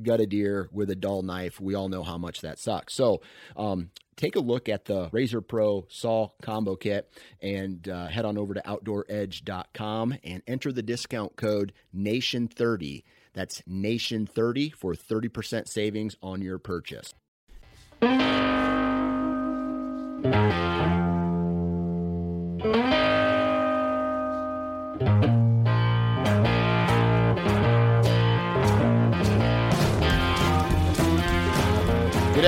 [0.00, 2.94] gut a deer with a dull knife, we all know how much that sucks.
[2.94, 3.20] So,
[3.56, 8.38] um, take a look at the Razor Pro Saw Combo Kit and uh, head on
[8.38, 13.04] over to OutdoorEdge.com and enter the discount code NATION30.
[13.34, 17.14] That's NATION30 for 30% savings on your purchase.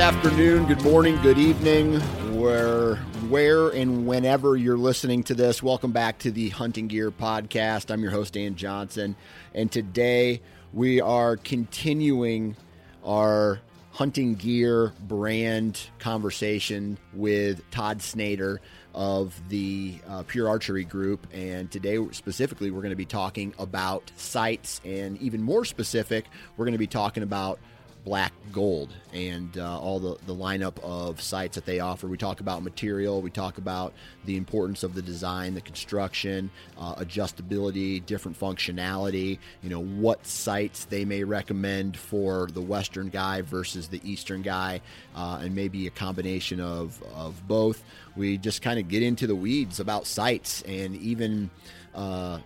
[0.05, 1.95] Afternoon, good morning, good evening,
[2.39, 2.97] where
[3.31, 5.63] where and whenever you're listening to this.
[5.63, 7.91] Welcome back to the Hunting Gear Podcast.
[7.91, 9.17] I'm your host Dan Johnson,
[9.55, 10.43] and today
[10.75, 12.55] we are continuing
[13.03, 18.59] our hunting gear brand conversation with Todd Snader
[18.93, 21.27] of the uh, Pure Archery Group.
[21.33, 26.27] And today, specifically, we're going to be talking about sights, and even more specific,
[26.59, 27.59] we're going to be talking about
[28.05, 32.07] black gold and uh, all the, the lineup of sights that they offer.
[32.07, 33.95] We talk about material, we talk about
[34.27, 40.85] the importance of the design, the construction, uh, adjustability, different functionality, you know, what sights
[40.85, 44.81] they may recommend for the Western guy versus the Eastern guy,
[45.17, 47.83] uh, and maybe a combination of, of both.
[48.17, 51.51] We just kind of get into the weeds about sights and even
[51.95, 52.39] uh,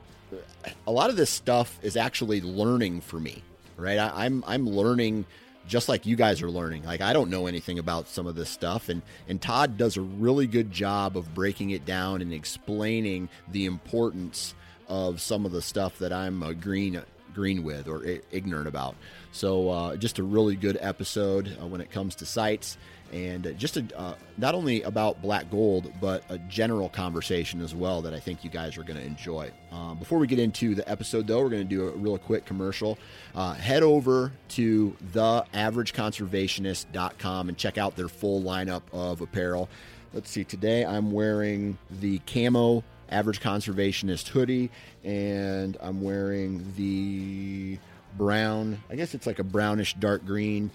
[0.86, 3.42] a lot of this stuff is actually learning for me
[3.78, 3.98] right?
[3.98, 5.24] I, I'm, I'm learning
[5.68, 6.84] just like you guys are learning.
[6.84, 10.02] Like I don't know anything about some of this stuff and and Todd does a
[10.02, 14.54] really good job of breaking it down and explaining the importance
[14.88, 17.00] of some of the stuff that I'm uh, green
[17.34, 18.02] green with or
[18.32, 18.96] ignorant about.
[19.30, 22.76] So uh, just a really good episode uh, when it comes to sights
[23.12, 28.00] and just a, uh, not only about black gold, but a general conversation as well
[28.02, 29.50] that I think you guys are going to enjoy.
[29.72, 32.44] Um, before we get into the episode, though, we're going to do a real quick
[32.44, 32.98] commercial.
[33.34, 39.68] Uh, head over to theaverageconservationist.com and check out their full lineup of apparel.
[40.12, 44.70] Let's see, today I'm wearing the camo average conservationist hoodie,
[45.04, 47.78] and I'm wearing the
[48.16, 50.70] brown, I guess it's like a brownish dark green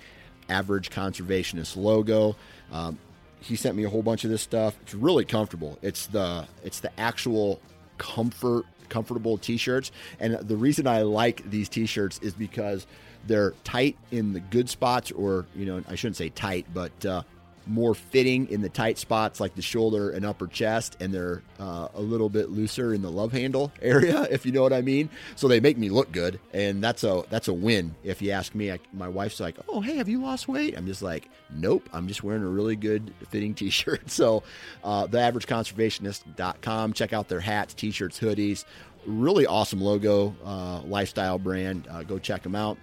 [0.50, 2.36] average conservationist logo.
[2.72, 2.98] Um,
[3.40, 4.76] he sent me a whole bunch of this stuff.
[4.82, 5.78] It's really comfortable.
[5.82, 7.60] It's the it's the actual
[7.98, 12.86] comfort comfortable t-shirts and the reason I like these t-shirts is because
[13.26, 17.24] they're tight in the good spots or you know I shouldn't say tight but uh,
[17.66, 21.88] more fitting in the tight spots like the shoulder and upper chest, and they're uh,
[21.94, 25.10] a little bit looser in the love handle area, if you know what I mean.
[25.36, 27.96] So they make me look good, and that's a that's a win.
[28.04, 30.86] If you ask me, I, my wife's like, "Oh, hey, have you lost weight?" I'm
[30.86, 34.44] just like, "Nope, I'm just wearing a really good fitting T-shirt." So,
[34.84, 36.94] uh, theaverageconservationist.com.
[36.94, 38.66] Check out their hats, T-shirts, hoodies.
[39.06, 41.88] Really awesome logo, uh, lifestyle brand.
[41.90, 42.78] Uh, go check them out.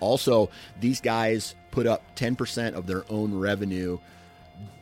[0.00, 0.50] Also,
[0.80, 3.98] these guys put up 10% of their own revenue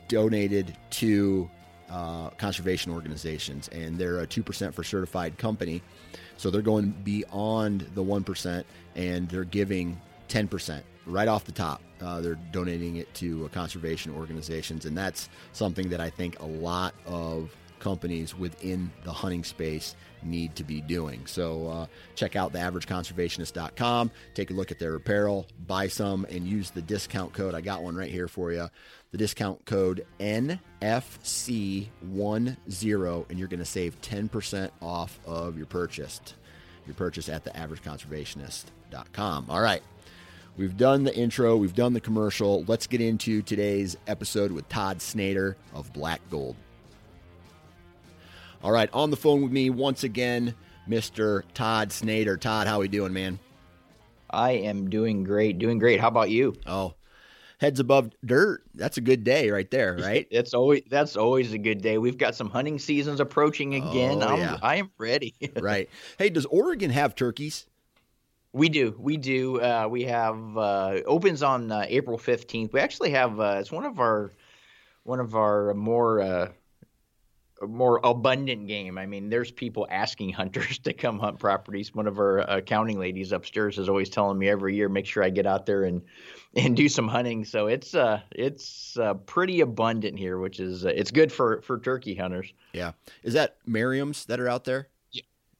[0.07, 1.49] donated to
[1.89, 5.81] uh, conservation organizations, and they're a 2% for certified company.
[6.37, 8.63] So they're going beyond the 1%
[8.95, 9.99] and they're giving
[10.29, 11.81] 10% right off the top.
[12.01, 16.45] Uh, they're donating it to uh, conservation organizations, and that's something that I think a
[16.45, 21.25] lot of companies within the hunting space need to be doing.
[21.25, 26.71] So uh, check out theaverageconservationist.com, take a look at their apparel, buy some, and use
[26.71, 27.53] the discount code.
[27.53, 28.69] I got one right here for you.
[29.11, 31.89] The discount code NFC10,
[33.29, 36.21] and you're going to save 10% off of your purchase.
[36.87, 39.47] Your purchase at theaverageconservationist.com.
[39.49, 39.83] All right.
[40.55, 42.63] We've done the intro, we've done the commercial.
[42.67, 46.55] Let's get into today's episode with Todd Snader of Black Gold.
[48.63, 50.55] All right, on the phone with me once again,
[50.87, 51.43] Mr.
[51.53, 52.39] Todd Snader.
[52.39, 53.37] Todd, how are we doing, man?
[54.29, 55.99] I am doing great, doing great.
[55.99, 56.55] How about you?
[56.65, 56.93] Oh,
[57.57, 58.63] heads above dirt.
[58.73, 60.25] That's a good day right there, right?
[60.31, 61.97] it's always that's always a good day.
[61.97, 64.23] We've got some hunting seasons approaching again.
[64.23, 64.57] Oh, I'm, yeah.
[64.61, 65.35] I am ready.
[65.59, 65.89] right.
[66.17, 67.65] Hey, does Oregon have turkeys?
[68.53, 69.59] We do, we do.
[69.59, 72.71] Uh, we have uh, opens on uh, April fifteenth.
[72.71, 74.31] We actually have uh, it's one of our
[75.03, 76.47] one of our more uh,
[77.67, 78.97] more abundant game.
[78.97, 81.93] I mean, there's people asking hunters to come hunt properties.
[81.93, 85.29] One of our accounting ladies upstairs is always telling me every year, make sure I
[85.29, 86.01] get out there and
[86.55, 87.45] and do some hunting.
[87.45, 91.79] So it's uh it's uh, pretty abundant here, which is uh, it's good for for
[91.79, 92.53] turkey hunters.
[92.73, 92.91] Yeah.
[93.23, 94.89] Is that Merriam's that are out there?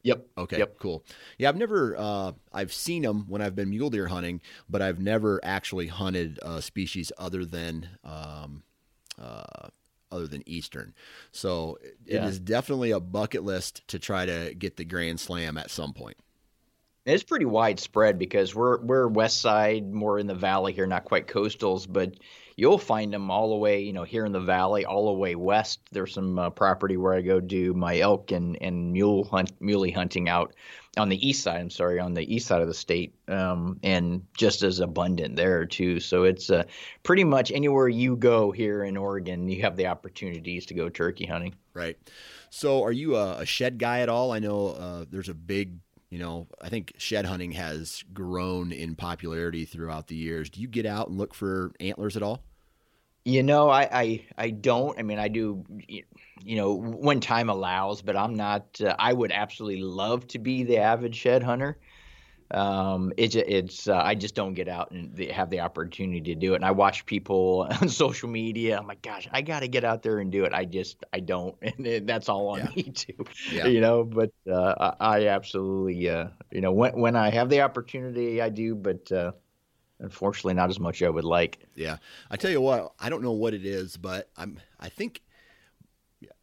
[0.03, 0.27] Yep.
[0.38, 0.57] Okay.
[0.57, 0.79] Yep.
[0.79, 1.03] Cool.
[1.38, 1.95] Yeah, I've never.
[1.97, 6.39] Uh, I've seen them when I've been mule deer hunting, but I've never actually hunted
[6.41, 8.63] a species other than um,
[9.17, 9.69] uh,
[10.13, 10.94] other than eastern.
[11.31, 12.27] So it Yeah.
[12.27, 16.18] is definitely a bucket list to try to get the Grand Slam at some point.
[17.06, 21.27] It's pretty widespread because we're we're west side, more in the valley here, not quite
[21.27, 22.13] coastals, but
[22.56, 25.36] you'll find them all the way, you know, here in the valley, all the way
[25.36, 25.81] west.
[25.92, 29.92] There's some uh, property where I go do my elk and and mule hunt, muley
[29.92, 30.56] hunting out
[30.98, 31.60] on the east side.
[31.60, 35.66] I'm sorry, on the east side of the state, um, and just as abundant there
[35.66, 36.00] too.
[36.00, 36.63] So it's uh,
[37.01, 41.25] pretty much anywhere you go here in Oregon, you have the opportunities to go turkey
[41.25, 41.56] hunting.
[41.74, 41.98] Right.
[42.51, 44.31] So, are you a, a shed guy at all?
[44.31, 45.80] I know uh, there's a big,
[46.12, 50.51] you know, I think shed hunting has grown in popularity throughout the years.
[50.51, 52.44] Do you get out and look for antlers at all?
[53.25, 55.00] You know, I, I I don't.
[55.00, 55.64] I mean, I do.
[55.88, 58.81] You know, when time allows, but I'm not.
[58.81, 61.80] Uh, I would absolutely love to be the avid shed hunter.
[62.52, 63.88] Um, it's it's.
[63.88, 66.58] Uh, I just don't get out and have the opportunity to do it.
[66.58, 68.78] And I watch people on social media.
[68.80, 70.54] I'm like, gosh, I got to get out there and do it.
[70.54, 72.72] I just I don't, and it, that's all on Yeah.
[72.75, 73.25] me too.
[73.48, 73.72] Yeah.
[73.72, 76.10] You know, but uh, I, I absolutely.
[76.10, 78.75] Uh, you know, when when I have the opportunity, I do.
[78.75, 79.34] But uh,
[80.03, 81.59] unfortunately, not as much as I would like.
[81.75, 81.97] Yeah.
[82.29, 85.21] I tell you what, I don't know what it is, but I'm I think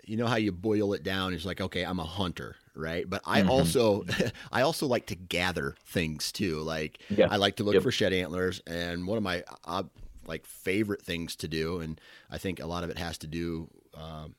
[0.05, 3.09] you know how you boil it down is like, okay, I'm a hunter, right?
[3.09, 3.49] But I Mhm.
[3.49, 4.05] also
[4.53, 6.61] I also like to gather things too.
[6.61, 7.29] Like Yeah.
[7.31, 7.83] I like to look Yep.
[7.85, 9.85] for shed antlers and one of my uh,
[10.27, 13.69] like favorite things to do and I think a lot of it has to do
[13.95, 14.35] um,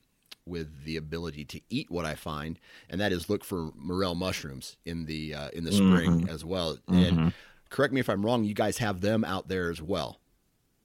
[0.46, 2.58] with the ability to eat what I find,
[2.90, 6.78] and that is look for morel mushrooms in the uh, in the spring as well.
[6.88, 7.32] And
[7.72, 10.20] correct me if I'm wrong, you guys have them out there as well.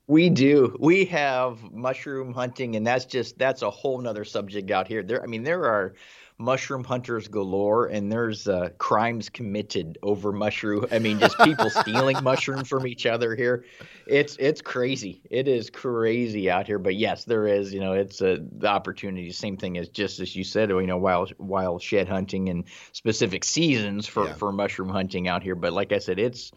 [0.08, 0.76] We do.
[0.80, 5.04] We have mushroom hunting, and that's just that's a whole nother subject out here.
[5.04, 5.96] There, I mean, there are
[6.38, 10.86] mushroom hunters galore, and there's uh, crimes committed over mushroom.
[10.94, 13.66] I mean, just people stealing mushrooms from each other here.
[14.06, 15.22] It's it's crazy.
[15.30, 16.80] It is crazy out here.
[16.80, 17.74] But yes, there is.
[17.74, 19.30] You know, it's uh, the opportunity.
[19.32, 20.70] Same thing as just as you said.
[20.70, 22.64] You know, wild wild shed hunting and
[22.94, 24.34] specific seasons for Yeah.
[24.36, 25.56] for mushroom hunting out here.
[25.56, 26.54] But like I said, it's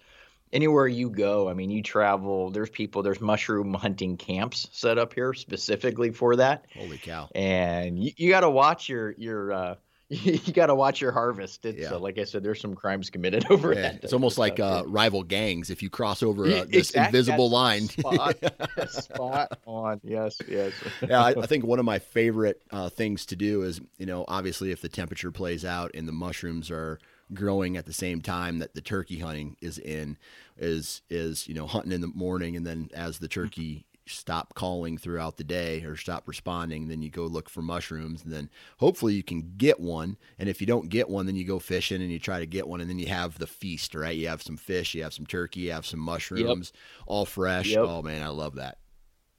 [0.53, 5.13] anywhere you go i mean you travel there's people there's mushroom hunting camps set up
[5.15, 7.29] here specifically for that Holy cow!
[7.35, 9.75] and you, you got to watch your your uh
[10.13, 11.95] you got to watch your harvest it's Yeah.
[11.95, 14.83] uh, like i said there's some crimes committed over Yeah, that it's almost like uh,
[14.89, 15.71] rival gangs.
[15.71, 18.37] If you cross over uh, this Exact- invisible line, spot,
[18.89, 20.73] spot on yes yes
[21.09, 24.25] yeah, I, I think one of my favorite uh, things to do is, you know,
[24.27, 26.99] obviously if the temperature plays out and the mushrooms are
[27.35, 30.17] growing at the same time that the turkey hunting is in,
[30.59, 34.99] is is you know hunting in the morning and then as the turkey stop calling
[34.99, 39.15] throughout the day or stop responding, then you go look for mushrooms and then hopefully
[39.15, 40.17] you can get one.
[40.39, 42.67] And if you don't get one, then you go fishing and you try to get
[42.67, 44.17] one and then you have the feast, right?
[44.17, 46.73] You have some fish, you have some turkey, you have some mushrooms,
[47.07, 47.69] all fresh.
[47.69, 47.85] Yep.
[47.87, 48.79] Oh man, I love that.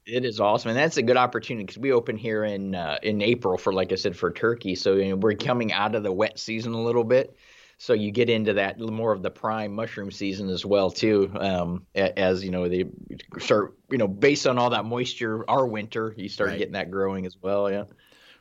[0.04, 3.22] It is awesome, and that's a good opportunity because we open here in uh, in
[3.22, 4.74] April for, like I said, for turkey.
[4.74, 7.36] So you know, we're coming out of the wet season a little bit,
[7.82, 11.28] so you get into that more of the prime mushroom season as well too.
[11.34, 12.84] Um, as you know, they
[13.40, 16.58] start, you know, based on all that moisture, our winter, you start Right.
[16.58, 17.68] getting that growing as well.
[17.68, 17.86] Yeah.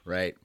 [0.05, 0.35] Right.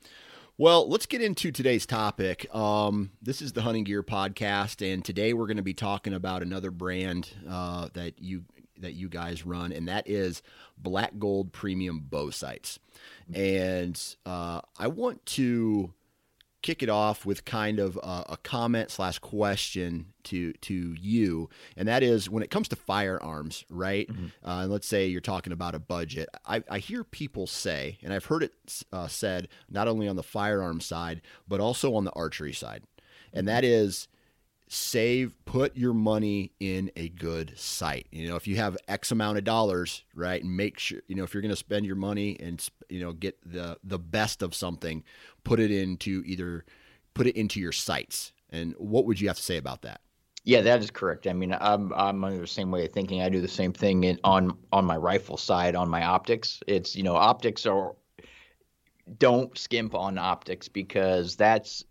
[0.57, 2.47] Well, let's get into today's topic.
[2.55, 6.41] Um, this is the Hunting Gear Podcast, and today we're going to be talking about
[6.41, 8.45] another brand uh, that you
[8.79, 10.43] that you guys run, and that is
[10.79, 12.79] Black Gold Premium Bow Sights.
[13.35, 15.93] And uh, I want to
[16.67, 21.87] kick it off with kind of a, a comment slash question to to you, and
[21.87, 24.09] that is when it comes to firearms, right?
[24.09, 24.27] Mm-hmm.
[24.45, 26.29] Uh, and let's say you're talking about a budget.
[26.45, 28.53] I, I hear people say, and I've heard it
[28.93, 32.83] uh, said not only on the firearm side but also on the archery side,
[33.33, 34.09] and that is
[34.69, 38.07] save put your money in a good sight.
[38.11, 41.25] You know if you have x amount of dollars right and make sure you know
[41.25, 44.55] if you're going to spend your money and you know get the the best of
[44.55, 45.05] something
[45.45, 46.65] put it into either
[47.15, 48.33] put it into your sights.
[48.51, 50.01] And what would you have to say about that?
[50.45, 51.27] Yeah that is correct.
[51.27, 53.23] I mean i'm i'm under the same way of thinking.
[53.23, 56.61] I do the same thing in, on on my rifle side on my optics.
[56.67, 57.95] It's you know optics are
[59.19, 61.85] don't skimp on optics because that's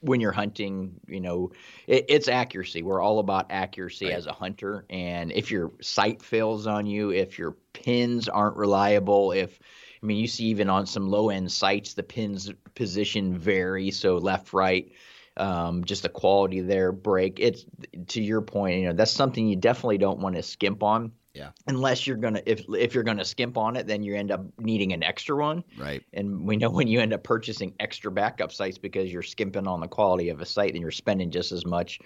[0.00, 1.52] when you're hunting, you know,
[1.86, 2.82] it, it's accuracy.
[2.82, 4.14] We're all about accuracy right.
[4.14, 4.84] as a hunter.
[4.88, 9.58] And if your sight fails on you, if your pins aren't reliable, if
[10.02, 13.90] I mean, you see even on some low end sights, the pins position vary.
[13.90, 14.92] So left, right,
[15.36, 17.38] um, just the quality there break.
[17.38, 17.64] It's
[18.08, 21.12] to your point, you know, that's something you definitely don't want to skimp on.
[21.34, 21.50] Yeah.
[21.66, 24.92] Unless you're gonna if if you're gonna skimp on it, then you end up needing
[24.92, 25.62] an extra one.
[25.78, 26.02] Right.
[26.12, 29.80] And we know when you end up purchasing extra backup sights because you're skimping on
[29.80, 32.00] the quality of a sight, then you're spending just as much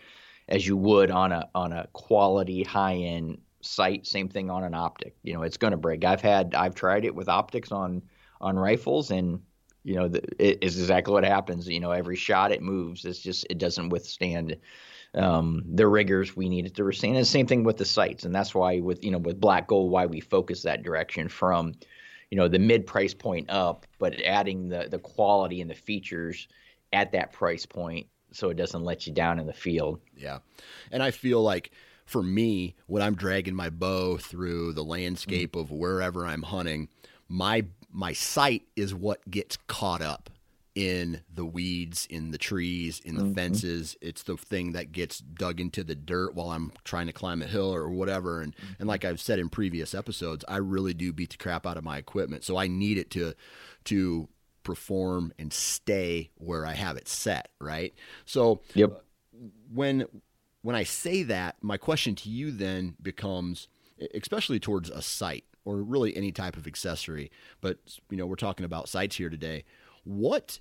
[0.49, 4.07] as you would on a on a quality high end sight.
[4.07, 5.17] Same thing on an optic.
[5.23, 6.05] You know, it's gonna break.
[6.05, 8.03] I've had I've tried it with optics on
[8.41, 9.41] on rifles and
[9.85, 11.67] you know the, it is exactly what happens.
[11.67, 13.07] You know, every shot it moves.
[13.07, 14.57] It's just it doesn't withstand
[15.15, 17.17] um, the rigors we needed to withstand.
[17.17, 19.69] And the same thing with the sights, and that's why with you know with black
[19.69, 21.75] gold, why we focus that direction from
[22.31, 26.49] you know the mid price point up, but adding the the quality and the features
[26.93, 30.01] at that price point so it doesn't let you down in the field.
[30.17, 30.39] Yeah,
[30.91, 31.71] and I feel like
[32.05, 35.61] for me when I'm dragging my bow through the landscape mm-hmm.
[35.61, 36.89] of wherever I'm hunting,
[37.29, 40.31] my my sight is what gets caught up
[40.75, 43.35] in the weeds, in the trees, in the mm-hmm.
[43.35, 43.97] fences.
[44.01, 47.47] It's the thing that gets dug into the dirt while I'm trying to climb a
[47.47, 48.41] hill or whatever.
[48.41, 51.77] And and like I've said in previous episodes, I really do beat the crap out
[51.77, 52.45] of my equipment.
[52.45, 53.35] So I need it to
[53.85, 54.29] to
[54.65, 57.95] perform and stay where I have it set, right?
[58.25, 59.03] So yep.
[59.73, 60.07] when
[60.63, 63.69] when I say that, my question to you then becomes
[64.13, 67.79] especially towards a sight or really any type of accessory, but
[68.11, 69.65] you know, we're talking about sights here today
[70.05, 70.61] what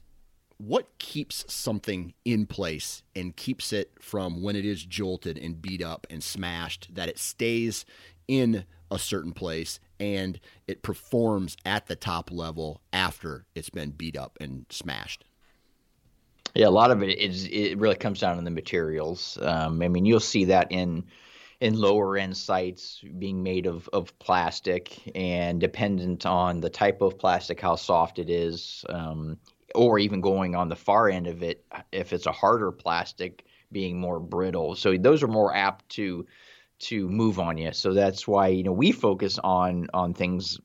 [0.57, 5.83] what keeps something in place and keeps it from when it is jolted and beat
[5.83, 7.85] up and smashed that it stays
[8.27, 14.17] in a certain place and it performs at the top level after it's been beat
[14.17, 15.25] up and smashed?
[16.53, 19.37] Yeah a lot of it is it really comes down to the materials.
[19.41, 21.03] Um, i mean you'll see that in
[21.63, 27.17] in lower end sights being made of, of plastic and dependent on the type of
[27.17, 29.37] plastic, how soft it is, um,
[29.73, 33.97] or even going on the far end of it, if it's a harder plastic, being
[33.97, 34.75] more brittle.
[34.75, 36.25] So those are more apt to
[36.79, 37.71] to move on you.
[37.71, 40.59] So that's why you know we focus on on things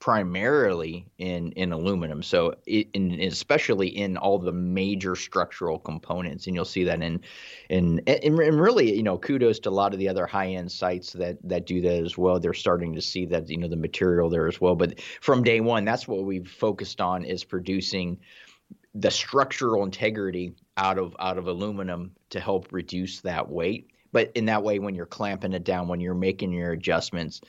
[0.00, 2.22] primarily in in aluminum.
[2.22, 7.20] So it, in, especially in all the major structural components, and you'll see that in
[7.68, 10.70] in and, and really you know kudos to a lot of the other high end
[10.70, 12.38] sights that that do that as well.
[12.38, 14.76] They're starting to see that you know the material there as well.
[14.76, 18.18] But from day one, that's what we've focused on is producing
[18.94, 23.90] the structural integrity out of out of aluminum to help reduce that weight.
[24.12, 27.42] But in that way, when you're clamping it down, when you're making your adjustments,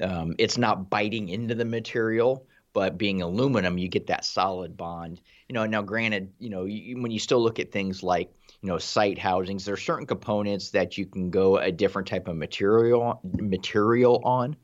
[0.00, 5.20] um, it's not biting into the material, but being aluminum, you get that solid bond.
[5.48, 8.30] You know, now granted, you know, you, when you still look at things like
[8.62, 12.28] you know sight housings, there are certain components that you can go a different type
[12.28, 14.56] of material material on.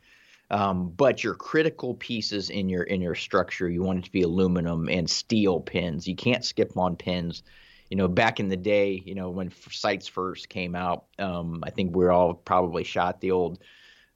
[0.49, 4.23] Um, but your critical pieces in your in your structure, you want it to be
[4.23, 6.07] aluminum and steel pins.
[6.07, 7.43] You can't skip on pins.
[7.91, 11.71] You know, back in the day, you know, when sights first came out, um, I
[11.71, 13.61] think we all probably shot the old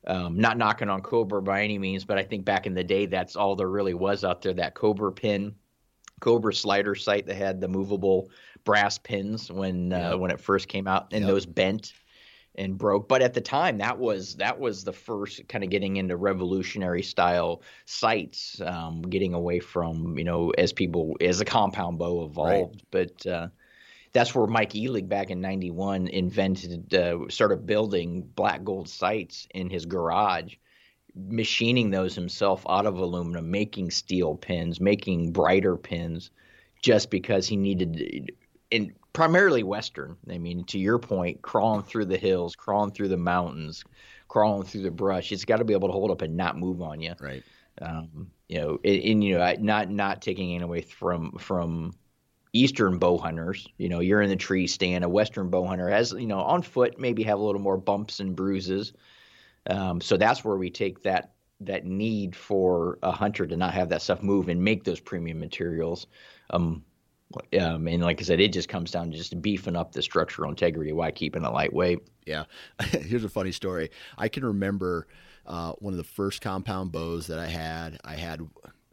[0.06, 3.06] um, not knocking on Cobra by any means, but I think back in the day,
[3.06, 4.54] that's all there really was out there.
[4.54, 5.54] That Cobra pin,
[6.20, 8.30] Cobra slider sight that had the movable
[8.64, 11.30] brass pins when uh, when it first came out, and yep.
[11.30, 11.92] those bent
[12.56, 13.08] and broke.
[13.08, 17.02] But at the time, that was that was the first kind of getting into revolutionary
[17.02, 22.76] style sights, um, getting away from you know as people as a compound bow evolved.
[22.76, 22.84] Right.
[22.90, 23.48] But uh,
[24.12, 29.70] that's where Mike Ellig back in '91 invented, uh, started building black gold sights in
[29.70, 30.56] his garage,
[31.14, 36.30] machining those himself out of aluminum, making steel pins, making brighter pins,
[36.82, 38.32] just because he needed,
[38.70, 40.16] in primarily Western.
[40.28, 43.84] I mean, to your point, crawling through the hills, crawling through the mountains,
[44.28, 45.32] crawling through the brush.
[45.32, 47.14] It's got to be able to hold up and not move on you.
[47.20, 47.42] Right.
[47.80, 51.92] Um, you know, and, and, you know, not not taking it away from from
[52.52, 53.66] eastern bow hunters.
[53.78, 55.04] You know, you're in the tree stand.
[55.04, 58.20] A western bow hunter has, you know, on foot maybe have a little more bumps
[58.20, 58.92] and bruises.
[59.68, 63.90] Um, so that's where we take that that need for a hunter to not have
[63.90, 66.06] that stuff move and make those premium materials.
[66.48, 66.82] Um,
[67.60, 70.50] um, and like I said, it just comes down to just beefing up the structural
[70.50, 72.00] integrity while keeping it lightweight.
[72.26, 72.44] Yeah.
[72.80, 73.90] Here's a funny story.
[74.18, 75.06] I can remember
[75.46, 77.98] uh, one of the first compound bows that I had.
[78.04, 78.40] I had,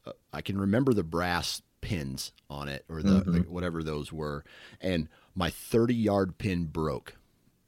[0.06, 3.52] uh, I can remember the brass pins on it or the mm-hmm.
[3.52, 4.44] whatever those were,
[4.82, 7.16] and my 30 yard pin broke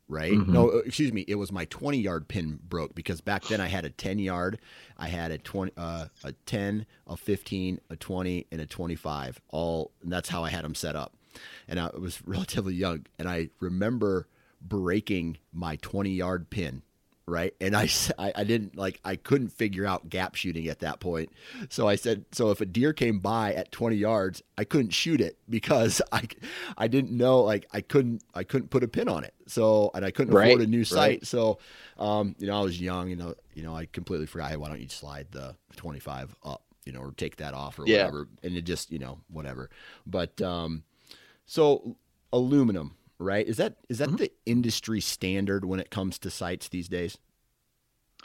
[0.09, 0.33] right?
[0.33, 0.51] Mm-hmm.
[0.51, 1.23] No, uh, excuse me.
[1.27, 4.59] It was my 20 yard pin broke because back then I had a 10 yard,
[4.97, 9.39] I had a 20, uh, a 10, a 15, a 20, and a 25.
[9.49, 11.15] All that's how I had them set up.
[11.67, 14.27] And I was relatively young, and I remember
[14.61, 16.81] breaking my 20 yard pin
[17.29, 17.53] right?
[17.61, 21.31] And I, I, I didn't like I couldn't figure out gap shooting at that point.
[21.69, 25.21] So I said, so if a deer came by at 20 yards, I couldn't shoot
[25.21, 26.27] it because I
[26.77, 29.33] I didn't know like I couldn't I couldn't put a pin on it.
[29.47, 31.19] So and I couldn't right, afford a new sight.
[31.19, 31.27] Right.
[31.27, 31.59] So
[31.97, 34.69] um, you know, I was young, you know, you know, I completely forgot, hey, why
[34.69, 38.05] don't you slide the 25 up, you know, or take that off or yeah.
[38.05, 38.27] whatever.
[38.43, 39.69] And it just, you know, whatever.
[40.05, 40.83] But um
[41.45, 41.97] so
[42.31, 43.45] aluminum right?
[43.47, 44.17] Is that is that mm-hmm.
[44.17, 47.17] the industry standard when it comes to sights these days?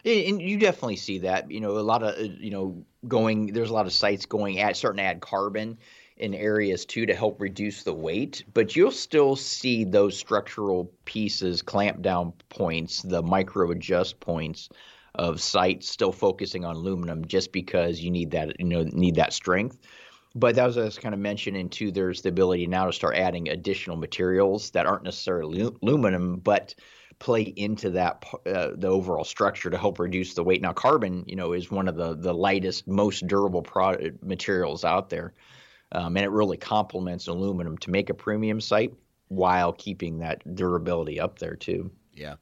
[0.04, 1.50] And you definitely see that.
[1.50, 3.48] You know, a lot of uh, you know going.
[3.48, 5.78] There's a lot of sights going at starting to add carbon
[6.16, 11.60] in areas too to help reduce the weight, but you'll still see those structural pieces,
[11.60, 14.68] clamp down points, the micro adjust points
[15.16, 19.32] of sights still focusing on aluminum just because you need that you know need that
[19.32, 19.78] strength.
[20.34, 21.92] But that was, I was kind of mentioning too.
[21.92, 26.74] There's the ability now to start adding additional materials that aren't necessarily aluminum, but
[27.20, 30.60] play into that uh, the overall structure to help reduce the weight.
[30.60, 35.10] Now, carbon, you know, is one of the the lightest, most durable product materials out
[35.10, 35.34] there,
[35.92, 38.92] um, and it really complements aluminum to make a premium sight
[39.28, 41.90] while keeping that durability up there too.
[42.12, 42.34] Yeah.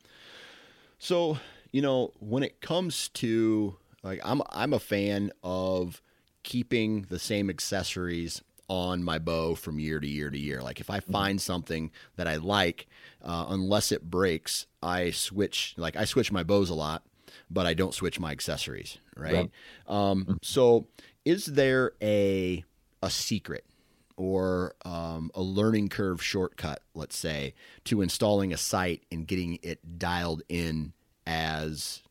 [0.99, 1.37] So
[1.73, 6.01] you know, when it comes to like, I'm I'm a fan of
[6.43, 10.63] keeping the same accessories on my bow from year to year to year.
[10.63, 11.13] Like if I mm-hmm.
[11.13, 12.87] find something that I like,
[13.23, 15.75] uh, unless it breaks, I switch.
[15.77, 17.03] Like I switch my bows a lot,
[17.51, 18.99] but I don't switch my accessories.
[19.17, 19.51] Right.
[19.87, 20.33] Um, mm-hmm.
[20.43, 20.87] so,
[21.25, 22.65] is there a
[23.03, 23.65] a secret
[24.17, 29.99] or um, a learning curve shortcut, let's say, to installing a sight and getting it
[29.99, 30.93] dialed in
[31.27, 32.03] as,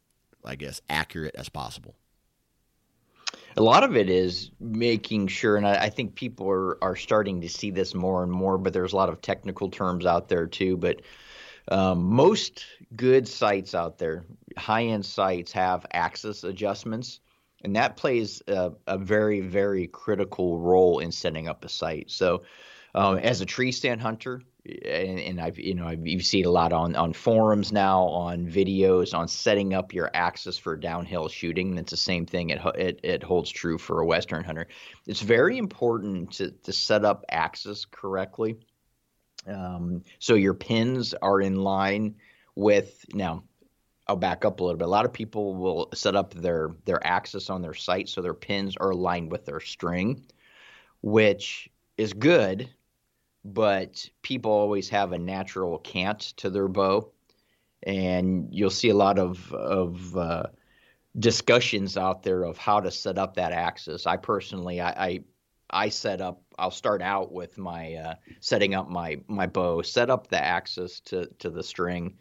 [0.43, 1.95] I guess, accurate as possible?
[3.57, 7.41] A lot of it is making sure, and I, I, think people are, are starting
[7.41, 10.47] to see this more and more, but there's a lot of technical terms out there
[10.47, 10.77] too.
[10.77, 11.01] But
[11.67, 14.25] um, most good sights out there,
[14.57, 17.19] high end sights, have axis adjustments,
[17.63, 22.09] and that plays a, a, very, very critical role in setting up a sight.
[22.09, 22.43] So,
[22.95, 26.45] um, as a tree stand hunter, and, and I've you know I've, you see it
[26.45, 31.29] a lot on on forums now, on videos, on setting up your axis for downhill
[31.29, 31.69] shooting.
[31.69, 32.51] And it's the same thing.
[32.51, 34.67] It it, it holds true for a western hunter.
[35.07, 38.57] It's very important to to set up axis correctly,
[39.47, 42.15] um, so your pins are in line
[42.55, 43.43] with now.
[44.07, 44.85] I'll back up a little bit.
[44.85, 48.33] A lot of people will set up their their axis on their sight so their
[48.33, 50.25] pins are aligned with their string,
[51.01, 52.69] which is good
[53.43, 57.11] but people always have a natural cant to their bow,
[57.83, 60.43] and you'll see a lot of of uh,
[61.17, 64.07] discussions out there of how to set up that axis.
[64.07, 65.19] I personally, I, I,
[65.69, 66.41] I set up.
[66.57, 70.99] I'll start out with my uh, setting up my my bow, set up the axis
[71.01, 72.17] to to the string.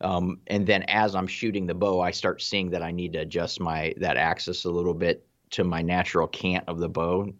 [0.00, 3.20] Um, and then as I'm shooting the bow, I start seeing that I need to
[3.20, 7.32] adjust my that axis a little bit to my natural cant of the bow.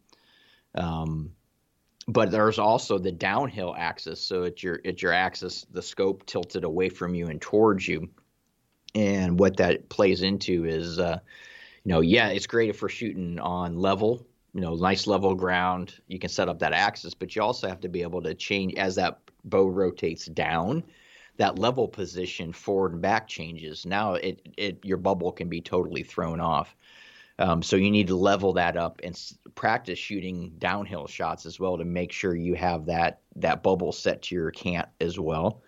[0.74, 1.32] Um,
[2.08, 4.20] but there's also the downhill axis.
[4.20, 8.08] So it's your it's your axis the scope tilted away from you and towards you.
[8.94, 11.18] And what that plays into is uh,
[11.84, 15.94] you know yeah it's great if we're shooting on level you know nice level ground
[16.06, 18.74] you can set up that axis but you also have to be able to change
[18.74, 20.84] as that bow rotates down
[21.36, 23.84] that level position forward and back changes.
[23.84, 26.76] Now it, it your bubble can be totally thrown off
[27.38, 31.58] um, so you need to level that up and s- practice shooting downhill shots as
[31.58, 35.62] well to make sure you have that that bubble set to your cant as well.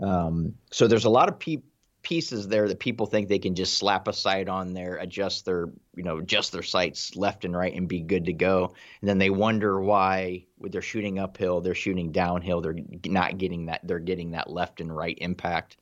[0.00, 1.62] Um, so there's a lot of pe-
[2.02, 5.70] pieces there that people think they can just slap a sight on there, adjust their
[5.96, 8.74] you know adjust their sights left and right and be good to go.
[9.00, 13.66] And then they wonder why when they're shooting uphill, they're shooting downhill, they're not getting
[13.66, 15.78] that they're getting that left and right impact.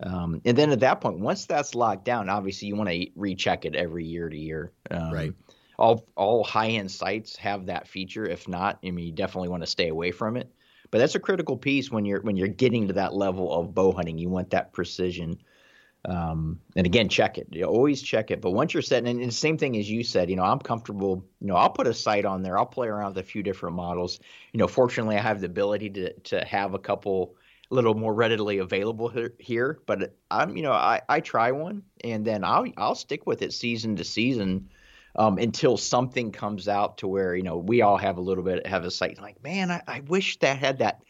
[0.00, 3.64] Um, and then at that point, once that's locked down, obviously you want to recheck
[3.64, 4.72] it every year to year.
[4.90, 5.32] Um, right.
[5.78, 8.24] All all high end sights have that feature.
[8.24, 10.50] If not, I mean, you definitely want to stay away from it.
[10.90, 13.92] But that's a critical piece when you're when you're getting to that level of bow
[13.92, 14.18] hunting.
[14.18, 15.40] You want that precision.
[16.04, 17.48] Um, and again, check it.
[17.50, 18.40] You always check it.
[18.40, 21.24] But once you're setting, and the same thing as you said, you know, I'm comfortable.
[21.40, 22.58] You know, I'll put a sight on there.
[22.58, 24.20] I'll play around with a few different models.
[24.52, 27.36] You know, fortunately, I have the ability to to have a couple
[27.70, 29.80] a little more readily available here.
[29.86, 33.52] But I'm, you know, I, I try one and then I'll I'll stick with it
[33.52, 34.68] season to season
[35.16, 38.66] um, until something comes out to where you know we all have a little bit
[38.66, 41.02] have a sight like, man, I, I wish that had that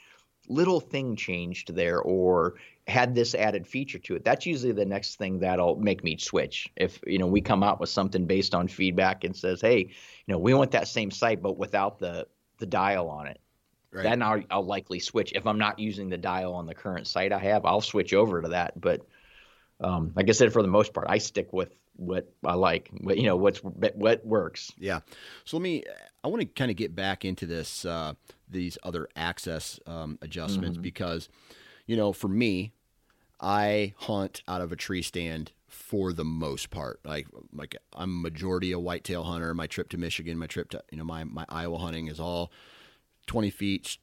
[0.49, 2.55] little thing changed there or
[2.87, 4.25] had this added feature to it.
[4.25, 6.69] That's usually the next thing that'll make me switch.
[6.77, 10.33] If you know we come out with something based on feedback and says, hey, you
[10.33, 12.27] know, we want that same sight but without the
[12.59, 13.39] the dial on it
[13.91, 14.03] Right.
[14.03, 15.33] Then I'll, I'll likely switch.
[15.35, 18.43] If I'm not using the dial on the current sight I have, I'll switch over
[18.43, 18.79] to that.
[18.79, 19.07] But
[19.81, 22.91] um, like I said, for the most part, I stick with what I like.
[23.01, 24.73] What, you know, what's what works.
[24.79, 25.01] Yeah.
[25.45, 25.85] So let me.
[26.23, 28.15] I want to kind of get back into this uh,
[28.49, 30.83] these other access um, adjustments mm-hmm.
[30.83, 31.29] because,
[31.87, 32.73] you know, for me,
[33.41, 37.01] I hunt out of a tree stand for the most part.
[37.05, 39.55] Like like I'm majority a whitetail hunter.
[39.55, 42.51] My trip to Michigan, my trip to you know my my Iowa hunting is all
[43.29, 43.99] 20 feet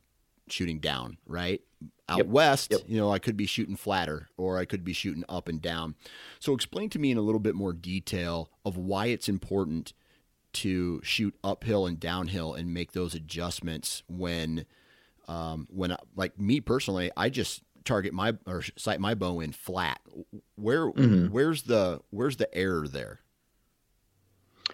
[0.48, 1.62] shooting down, right?
[2.08, 2.28] Out yep.
[2.28, 2.82] west, yep.
[2.88, 5.96] you know, I could be shooting flatter or I could be shooting up and down.
[6.40, 9.94] So explain to me in a little bit more detail of why it's important
[10.54, 14.66] to shoot uphill and downhill and make those adjustments when
[15.28, 20.00] um, when like me personally, I just target my or sight my bow in flat.
[20.56, 21.28] Where mm-hmm.
[21.28, 23.20] where's the where's the error there?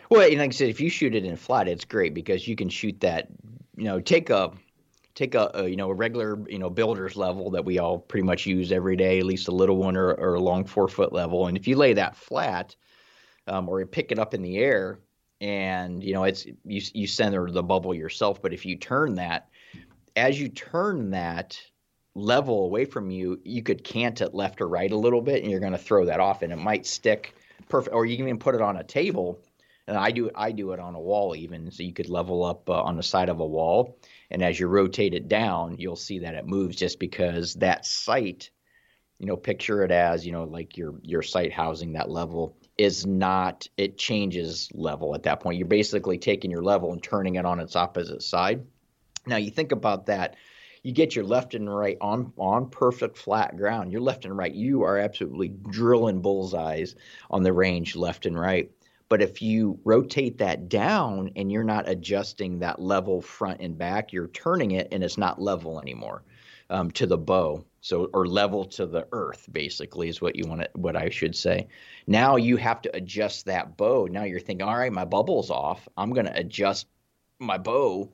[0.09, 2.69] Well, like I said, if you shoot it in flat, it's great because you can
[2.69, 3.29] shoot that
[3.81, 4.51] you know, take a
[5.15, 8.23] take a, a, you know a regular you know builder's level that we all pretty
[8.23, 11.11] much use every day, at least a little one or, or a long four foot
[11.11, 12.75] level, and if you lay that flat
[13.47, 14.99] um, or you pick it up in the air,
[15.41, 19.49] and you know it's you you center the bubble yourself, but if you turn that,
[20.15, 21.59] as you turn that
[22.13, 25.49] level away from you, you could cant it left or right a little bit, and
[25.49, 27.33] you're going to throw that off, and it might stick
[27.67, 29.39] perfect, or you can even put it on a table
[29.87, 32.69] and I do I do it on a wall even, so you could level up
[32.69, 33.97] uh, on the side of a wall,
[34.29, 38.51] and as you rotate it down, you'll see that it moves just because that sight,
[39.19, 43.05] you know, picture it as you know like your your sight housing that level is
[43.05, 45.57] not it changes level at that point.
[45.57, 48.65] You're basically taking your level and turning it on its opposite side.
[49.25, 50.35] Now you think about that
[50.83, 53.91] you get your left and right on on perfect flat ground.
[53.91, 56.95] Your left and right, you are absolutely drilling bullseyes
[57.29, 58.71] on the range left and right.
[59.11, 64.13] But if you rotate that down and you're not adjusting that level front and back,
[64.13, 66.23] you're turning it and it's not level anymore
[66.69, 67.65] um, to the bow.
[67.81, 71.35] So or level to the earth basically is what you want to what I should
[71.35, 71.67] say.
[72.07, 74.07] Now you have to adjust that bow.
[74.09, 75.89] Now you're thinking, all right, my bubble's off.
[75.97, 76.87] I'm going to adjust
[77.37, 78.09] my bow,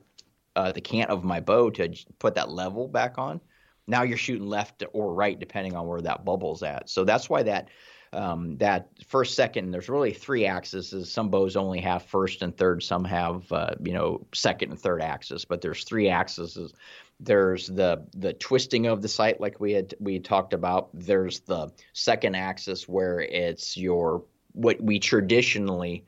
[0.56, 3.40] uh, the cant of my bow to put that level back on.
[3.86, 6.90] Now you're shooting left or right depending on where that bubble's at.
[6.90, 7.68] So that's why that
[8.12, 11.10] um, that first, second, there's really three axes.
[11.10, 12.82] Some bows only have first and third.
[12.82, 16.72] Some have, uh, you know, second and third axis, but there's three axes.
[17.20, 20.90] There's the the twisting of the sight, like we had we talked about.
[20.94, 26.06] There's the second axis where it's your what we traditionally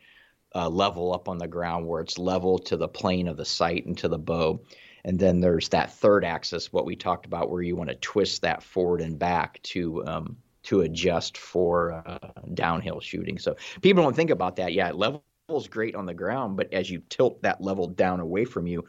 [0.54, 3.86] uh, level up on the ground, where it's level to the plane of the sight
[3.86, 4.60] and to the bow.
[5.04, 8.42] And then there's that third axis, what we talked about, where you want to twist
[8.42, 12.18] that forward and back to um, to adjust for uh,
[12.54, 13.38] downhill shooting.
[13.38, 14.72] So people don't think about that.
[14.72, 18.44] Yeah, level is great on the ground, but as you tilt that level down away
[18.44, 18.84] from you,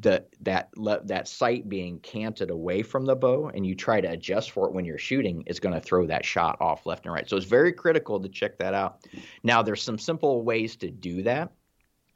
[0.00, 0.70] the that
[1.04, 4.74] that sight being canted away from the bow and you try to adjust for it
[4.74, 7.28] when you're shooting is going to throw that shot off left and right.
[7.28, 9.06] So it's very critical to check that out.
[9.42, 11.52] Now there's some simple ways to do that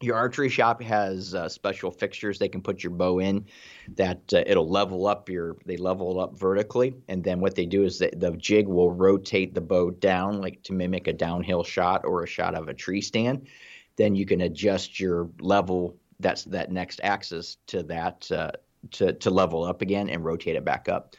[0.01, 3.45] your archery shop has uh, special fixtures they can put your bow in
[3.97, 6.95] that uh, it'll level up your they level up vertically.
[7.09, 10.73] And then what they do is the jig will rotate the bow down like to
[10.73, 13.47] mimic a downhill shot or a shot of a tree stand.
[13.97, 18.53] Then you can adjust your level that's that next axis to that uh,
[18.93, 21.15] to to level up again and rotate it back up.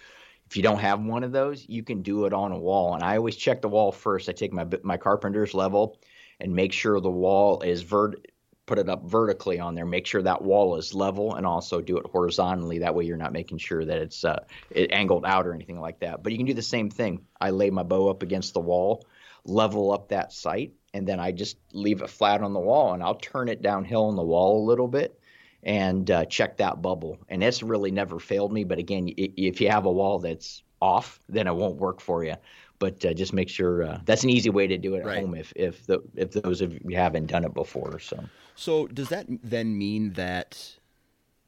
[0.50, 2.96] If you don't have one of those you can do it on a wall.
[2.96, 4.28] And i always check the wall first.
[4.28, 6.00] I take my my carpenter's level
[6.40, 8.31] and make sure the wall is vert
[8.72, 9.86] put it up vertically on there.
[9.86, 12.80] Make sure that wall is level, and also do it horizontally.
[12.80, 16.00] That way, you're not making sure that it's uh, it angled out or anything like
[16.00, 16.24] that.
[16.24, 17.26] But you can do the same thing.
[17.40, 19.06] I lay my bow up against the wall,
[19.44, 23.04] level up that sight, and then I just leave it flat on the wall, and
[23.04, 25.20] I'll turn it downhill on the wall a little bit
[25.64, 27.20] and uh, check that bubble.
[27.30, 28.64] And it's really never failed me.
[28.64, 32.36] But again, if you have a wall that's off, then it won't work for you.
[32.80, 35.20] but uh, just make sure uh, that's an easy way to do it at Right.
[35.22, 38.00] home if if the, if those of you haven't done it before.
[38.00, 38.32] So
[38.62, 40.76] So does that then mean that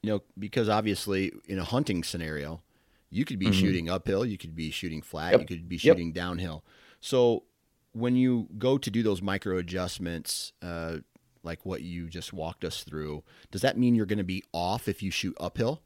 [0.01, 2.63] you know because obviously in a hunting scenario,
[3.11, 5.41] you could be shooting uphill, you could be shooting flat, Yep.
[5.41, 5.95] you could be Yep.
[5.95, 6.63] shooting downhill.
[7.01, 7.43] So
[7.91, 10.97] when you go to do those micro adjustments, uh,
[11.43, 14.87] like what you just walked us through, does that mean you're going to be off
[14.87, 15.83] if you shoot uphill?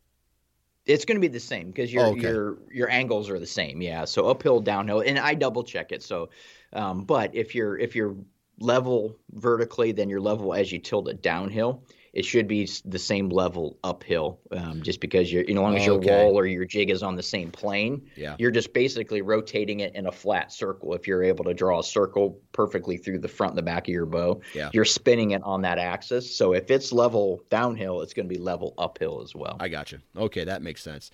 [0.86, 2.22] it's going to be the same because your Oh, okay.
[2.22, 3.82] your your angles are the same.
[3.82, 6.02] Yeah, so uphill, downhill, and I double check it.
[6.02, 6.30] So,
[6.72, 8.16] um, but if you're if you're
[8.60, 11.84] level vertically, then you're level as you tilt it downhill.
[12.14, 15.76] It should be the same level uphill, um, just because you're, you know, as long
[15.78, 16.10] as your Okay.
[16.10, 18.36] wall or your jig is on the same plane, Yeah.
[18.40, 20.96] you're just basically rotating it in a flat circle.
[20.96, 23.94] If you're able to draw a circle perfectly through the front and the back of
[23.94, 24.72] your bow, Yeah.
[24.74, 26.36] you're spinning it on that axis.
[26.36, 29.58] So if it's level downhill, it's going to be level uphill as well.
[29.60, 30.00] I got you.
[30.16, 31.12] Okay, that makes sense.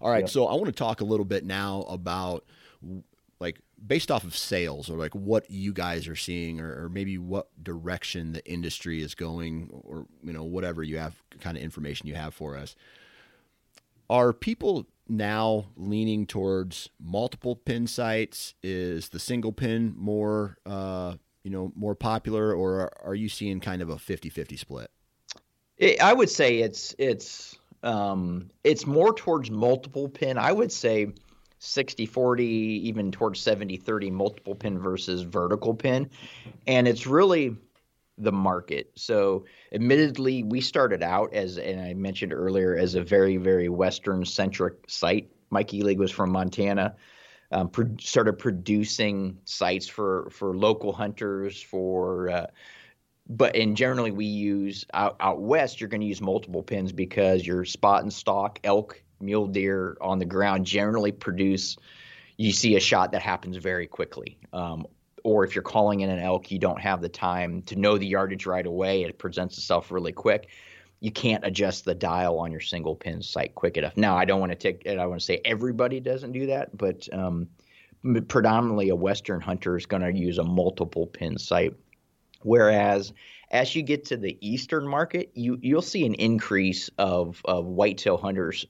[0.00, 2.44] All right, so I want to talk a little bit now about
[3.40, 7.18] like based off of sales or like what you guys are seeing or, or maybe
[7.18, 12.06] what direction the industry is going or you know whatever you have kind of information
[12.06, 12.74] you have for us.
[14.08, 18.54] Are people now leaning towards multiple pin sights?
[18.62, 23.82] Is the single pin more uh, you know more popular or are, you seeing kind
[23.82, 24.90] of a 50-50 split?
[25.76, 30.38] It, I would say it's it's um, it's more towards multiple pin.
[30.38, 31.12] I would say
[31.64, 36.10] 60 40 even towards 70 30 multiple pin versus vertical pin.
[36.66, 37.56] And it's really
[38.18, 38.92] the market.
[38.94, 44.24] So admittedly we started out as and i mentioned earlier as a very very western
[44.24, 45.30] centric sight.
[45.50, 46.96] Mike Ellig was from montana
[47.54, 52.46] um, pro- started producing sights for for local hunters for uh,
[53.28, 57.46] but and generally we use out, out west you're going to use multiple pins because
[57.46, 61.76] your spot and stock elk mule deer on the ground generally produce
[62.36, 64.36] you see a shot that happens very quickly.
[64.52, 64.86] Um,
[65.22, 68.06] or if you're calling in an elk you don't have the time to know the
[68.06, 69.02] yardage right away.
[69.04, 70.48] It presents itself really quick.
[71.00, 73.96] You can't adjust the dial on your single pin sight quick enough.
[73.96, 77.08] Now i don't want to take i want to say everybody doesn't do that but
[77.12, 77.48] um,
[78.28, 81.74] predominantly a western hunter is going to use a multiple pin sight.
[82.42, 83.12] Whereas
[83.50, 88.18] as you get to the eastern market, you you'll see an increase of of whitetail
[88.18, 88.66] hunters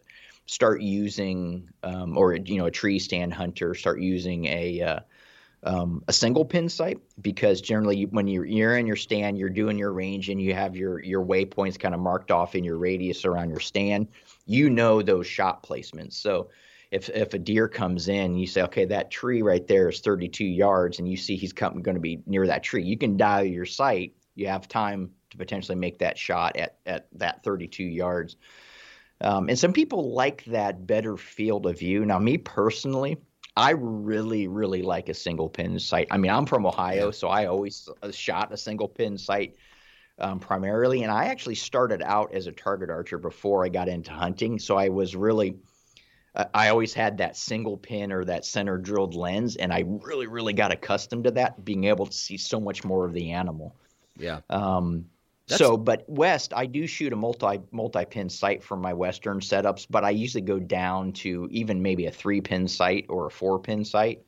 [0.47, 5.01] start using, um, or you know, a tree stand hunter start using a uh,
[5.63, 9.79] um, a single pin sight because generally when you're you're in your stand, you're doing
[9.79, 13.25] your range and you have your your waypoints kind of marked off in your radius
[13.25, 14.09] around your stand.
[14.47, 16.51] You know those shot placements, so
[16.91, 20.45] if if a deer comes in, you say, okay, that tree right there is 32
[20.45, 22.85] yards, and you see he's coming going to be near that tree.
[22.85, 24.15] You can dial your sight.
[24.35, 28.37] You have time to potentially make that shot at at that 32 yards.
[29.21, 32.05] Um, and some people like that better field of view.
[32.05, 33.17] Now, me personally,
[33.57, 36.09] I really, really like a single pin sight.
[36.11, 39.57] I mean, I'm from Ohio, so I always uh, shot a single pin sight
[40.19, 41.05] um, primarily.
[41.05, 44.59] And I actually started out as a target archer before I got into hunting.
[44.59, 45.57] So I was really,
[46.35, 49.55] uh, I always had that single pin or that center drilled lens.
[49.55, 53.05] And I really, really got accustomed to that, being able to see so much more
[53.05, 53.77] of the animal.
[54.17, 54.41] Yeah.
[54.51, 55.07] Um,
[55.49, 59.41] That's- so, but west, I do shoot a multi multi pin sight for my western
[59.41, 63.31] setups, but I usually go down to even maybe a three pin sight or a
[63.31, 64.23] four pin sight,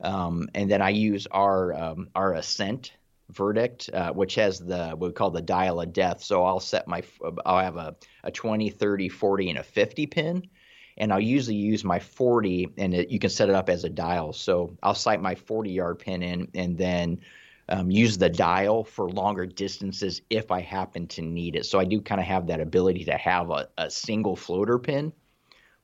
[0.00, 2.92] um, and then I use our um, our ascent
[3.30, 6.22] verdict, uh, which has the what we call the dial of death.
[6.22, 7.02] So I'll set my
[7.44, 10.48] I'll have a a 20, 30, 40, and a 50 pin.
[10.96, 13.88] And I'll usually use my 40, and it, you can set it up as a
[13.90, 14.32] dial.
[14.32, 17.18] So I'll sight my 40 yard pin in, and then
[17.68, 21.66] um, use the dial for longer distances if I happen to need it.
[21.66, 25.12] So I do kind of have that ability to have a, a single floater pin,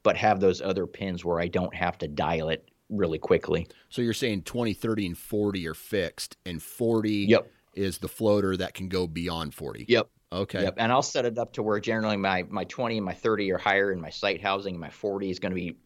[0.02, 3.66] but have those other pins where I don't have to dial it really quickly.
[3.88, 7.50] So you're saying 20, 30, and 40 are fixed, and 40 Yep.
[7.74, 9.86] is the floater that can go beyond 40.
[9.88, 10.08] Yep.
[10.32, 10.62] Okay.
[10.62, 10.74] Yep.
[10.76, 13.58] And I'll set it up to where generally my, my 20 and my 30 are
[13.58, 15.76] higher and my sight housing, and my 40 is going to be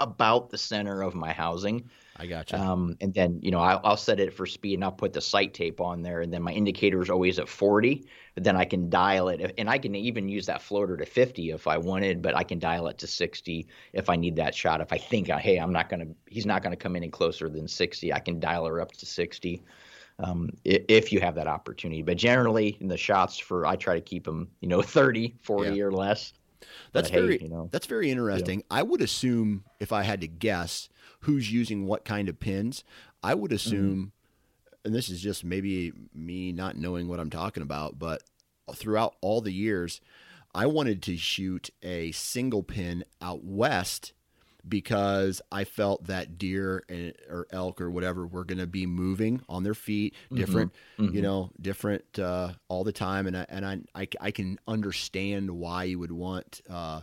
[0.00, 1.90] about the center of my housing.
[2.16, 2.58] I got you.
[2.58, 5.20] Um, and then, you know, I'll, I'll set it for speed and I'll put the
[5.20, 6.20] sight tape on there.
[6.20, 9.54] And then my indicator is always at 40, but then I can dial it.
[9.56, 12.58] And I can even use that floater to 50 if I wanted, but I can
[12.58, 14.80] dial it to 60 if I need that shot.
[14.80, 17.48] If I think, hey, I'm not going to, he's not going to come any closer
[17.48, 19.62] than 60, I can dial her up to 60
[20.18, 22.02] um, if you have that opportunity.
[22.02, 25.70] But generally, in the shots for, I try to keep them, you know, 30, 40
[25.82, 26.32] or less.
[26.92, 28.62] That's But, hey, very you know, that's very interesting.
[28.70, 30.88] I would assume if I had to guess
[31.20, 32.84] who's using what kind of pins,
[33.22, 33.94] I would Mm-hmm.
[33.94, 34.12] assume
[34.84, 38.22] and this is just maybe me not knowing what I'm talking about, but
[38.74, 40.00] throughout all the years,
[40.54, 44.12] I wanted to shoot a single pin out west
[44.68, 49.42] because I felt that deer and, or elk or whatever were going to be moving
[49.48, 50.36] on their feet, Mm-hmm.
[50.36, 54.58] different, you know, different uh, all the time, and I, and I, I I can
[54.68, 56.60] understand why you would want.
[56.68, 57.02] Uh,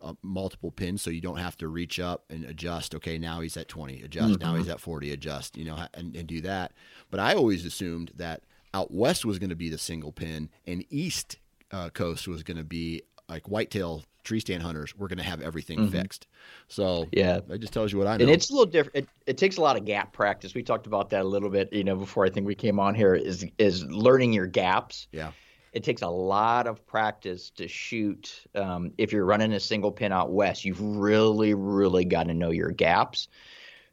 [0.00, 3.56] uh, multiple pins so you don't have to reach up and adjust okay now he's
[3.56, 6.70] at 20 adjust now he's at 40 adjust you know and, and do that
[7.10, 10.84] but i always assumed that out west was going to be the single pin and
[10.88, 11.38] east
[11.72, 15.40] uh, coast was going to be like whitetail tree stand hunters we're going to have
[15.40, 16.26] everything fixed
[16.68, 17.40] so Yeah.
[17.48, 18.96] that just tells you what i know And it's a little different.
[18.96, 20.54] It, it takes a lot of gap practice.
[20.54, 22.94] We talked about that a little bit, you know, before I think we came on
[22.94, 23.14] here.
[23.14, 25.08] Is is learning your gaps.
[25.12, 25.30] yeah
[25.72, 28.44] It takes a lot of practice to shoot.
[28.54, 32.50] Um, if you're running a single pin out west, you've really, really got to know
[32.50, 33.28] your gaps.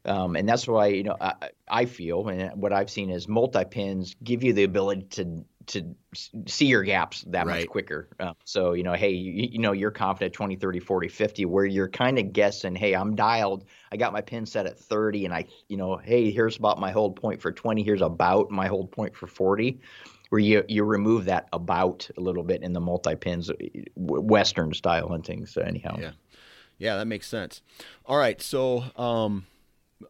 [0.04, 1.32] Um, and that's why you know I,
[1.68, 5.94] I feel, and what I've seen is multi pins give you the ability to to
[6.46, 7.60] see your gaps that Right.
[7.60, 8.08] much quicker.
[8.18, 11.64] Uh, so you know, hey, you, you know, you're confident 20, 30, 40, 50, where
[11.64, 13.64] you're kind of guessing, hey, I'm dialed.
[13.90, 16.90] I got my pin set at 30, and I, you know, hey, here's about my
[16.90, 17.82] hold point for 20.
[17.82, 19.80] Here's about my hold point for 40
[20.28, 23.50] where you you remove that about a little bit in the multi pins,
[23.96, 25.46] Western style hunting.
[25.46, 26.12] So anyhow, Yeah.
[26.78, 27.62] Yeah, that makes sense.
[28.04, 29.46] All right, so um,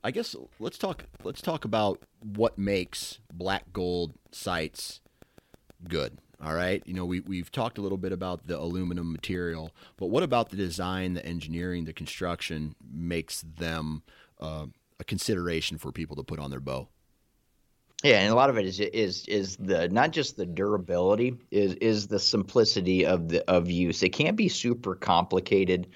[0.03, 1.05] I guess let's talk.
[1.23, 5.01] Let's talk about what makes black gold sights
[5.88, 6.18] good.
[6.44, 10.06] All right, you know we we've talked a little bit about the aluminum material, but
[10.06, 14.02] what about the design, the engineering, the construction makes them
[14.38, 14.66] uh,
[15.00, 16.88] a consideration for people to put on their bow?
[18.04, 21.74] Yeah, and a lot of it is is is the not just the durability is
[21.74, 24.02] is the simplicity of the of use.
[24.02, 25.88] It can't be super complicated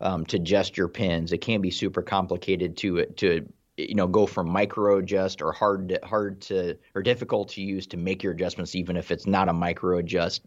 [0.00, 1.32] um, to adjust your pins.
[1.32, 3.48] It can't be super complicated to to
[3.88, 7.86] you know go from micro adjust or hard to, hard to or difficult to use
[7.88, 10.42] to make your adjustments, even if it's not a micro adjust.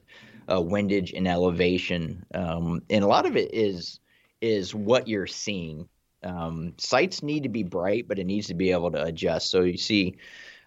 [0.51, 4.01] Uh, windage and elevation, um, and a lot of it is
[4.41, 5.87] is what you're seeing.
[6.21, 9.49] Um, sights need to be bright, but it needs to be able to adjust.
[9.49, 10.17] So you see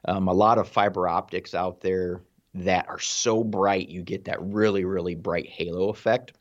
[0.07, 2.23] um, a lot of fiber optics out there
[2.55, 6.33] that are so bright, you get that really, really bright halo effect.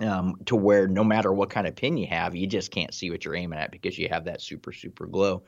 [0.00, 3.12] Um, to where no matter what kind of pin you have, you just can't see
[3.12, 5.44] what you're aiming at because you have that super, super glow.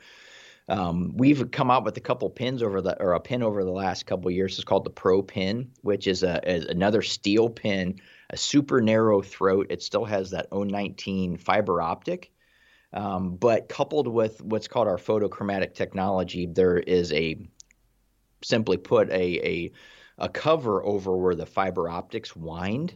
[0.69, 3.71] Um, we've come out with a couple pins over the or a pin over the
[3.71, 4.55] last couple years.
[4.55, 9.21] It's called the Pro Pin, which is a is another steel pin, a super narrow
[9.21, 9.67] throat.
[9.69, 12.31] It still has that 019 fiber optic,
[12.91, 17.37] um, but coupled with what's called our photochromatic technology, there is a
[18.43, 19.13] simply put a
[19.47, 19.71] a,
[20.17, 22.93] a cover over where the fiber optics wind,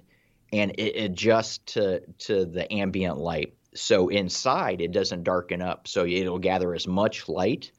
[0.52, 3.54] and it adjusts to to the ambient light.
[3.74, 7.72] So inside, it doesn't darken up, so it'll gather as much light.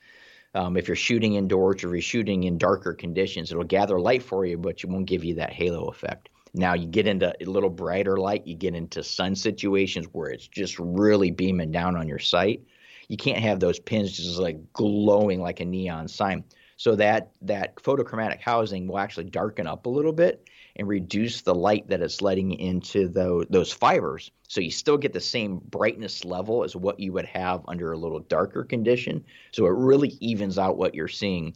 [0.54, 4.44] Um, if you're shooting indoors or you're shooting in darker conditions, it'll gather light for
[4.44, 6.28] you, but it won't give you that halo effect.
[6.54, 10.46] Now you get into a little brighter light, you get into sun situations where it's
[10.46, 12.62] just really beaming down on your sight.
[13.08, 16.44] You can't have those pins just like glowing like a neon sign.
[16.76, 21.54] So that that photochromatic housing will actually darken up a little bit and reduce the
[21.54, 24.30] light that it's letting into those those fibers.
[24.48, 27.98] So you still get the same brightness level as what you would have under a
[27.98, 29.24] little darker condition.
[29.52, 31.54] So it really evens out what you're seeing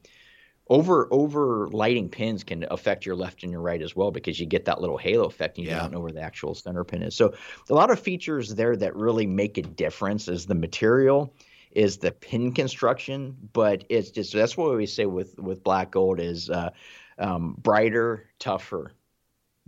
[0.68, 4.46] over over lighting pins can affect your left and your right as well because you
[4.46, 5.80] get that little halo effect and you Yeah.
[5.82, 7.14] don't know where the actual center pin is.
[7.14, 7.34] So
[7.70, 11.32] a lot of features there that really make a difference is the material,
[11.70, 16.18] is the pin construction, but it's just that's what we say with with black gold
[16.18, 16.70] is uh,
[17.18, 18.92] um, brighter, tougher,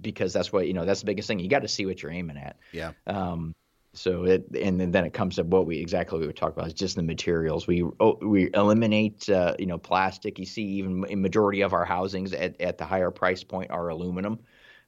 [0.01, 1.39] because that's what you know that's the biggest thing.
[1.39, 2.57] You got to see what you're aiming at.
[2.73, 2.93] Yeah.
[3.07, 3.55] Um,
[3.95, 6.75] so it and then, then it comes to what we exactly we talked about is
[6.75, 7.67] just the materials.
[7.67, 10.39] We oh, we eliminate uh, you know plastic.
[10.39, 13.89] You see even in majority of our housings at, at the higher price point are
[13.89, 14.39] aluminum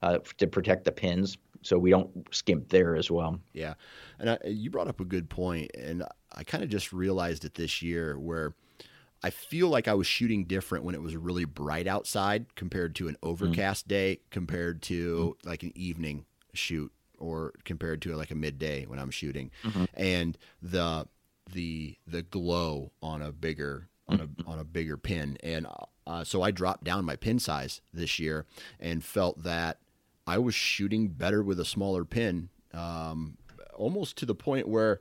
[0.03, 1.39] uh, to protect the pins.
[1.63, 3.39] So we don't skimp there as well.
[3.53, 3.75] Yeah,
[4.19, 7.55] and I, you brought up a good point, and I kind of just realized it
[7.55, 8.55] this year where
[9.23, 13.09] I feel like I was shooting different when it was really bright outside compared to
[13.09, 18.87] an overcast day, compared to like an evening shoot, or compared to like a midday
[18.87, 19.51] when I'm shooting,
[19.95, 21.07] and the
[21.53, 25.67] the the glow on a bigger on a on a bigger pin, and
[26.07, 28.47] uh, so I dropped down my pin size this year
[28.81, 29.79] and felt that
[30.27, 33.37] I was shooting better with a smaller pin, um,
[33.75, 35.01] almost to the point where,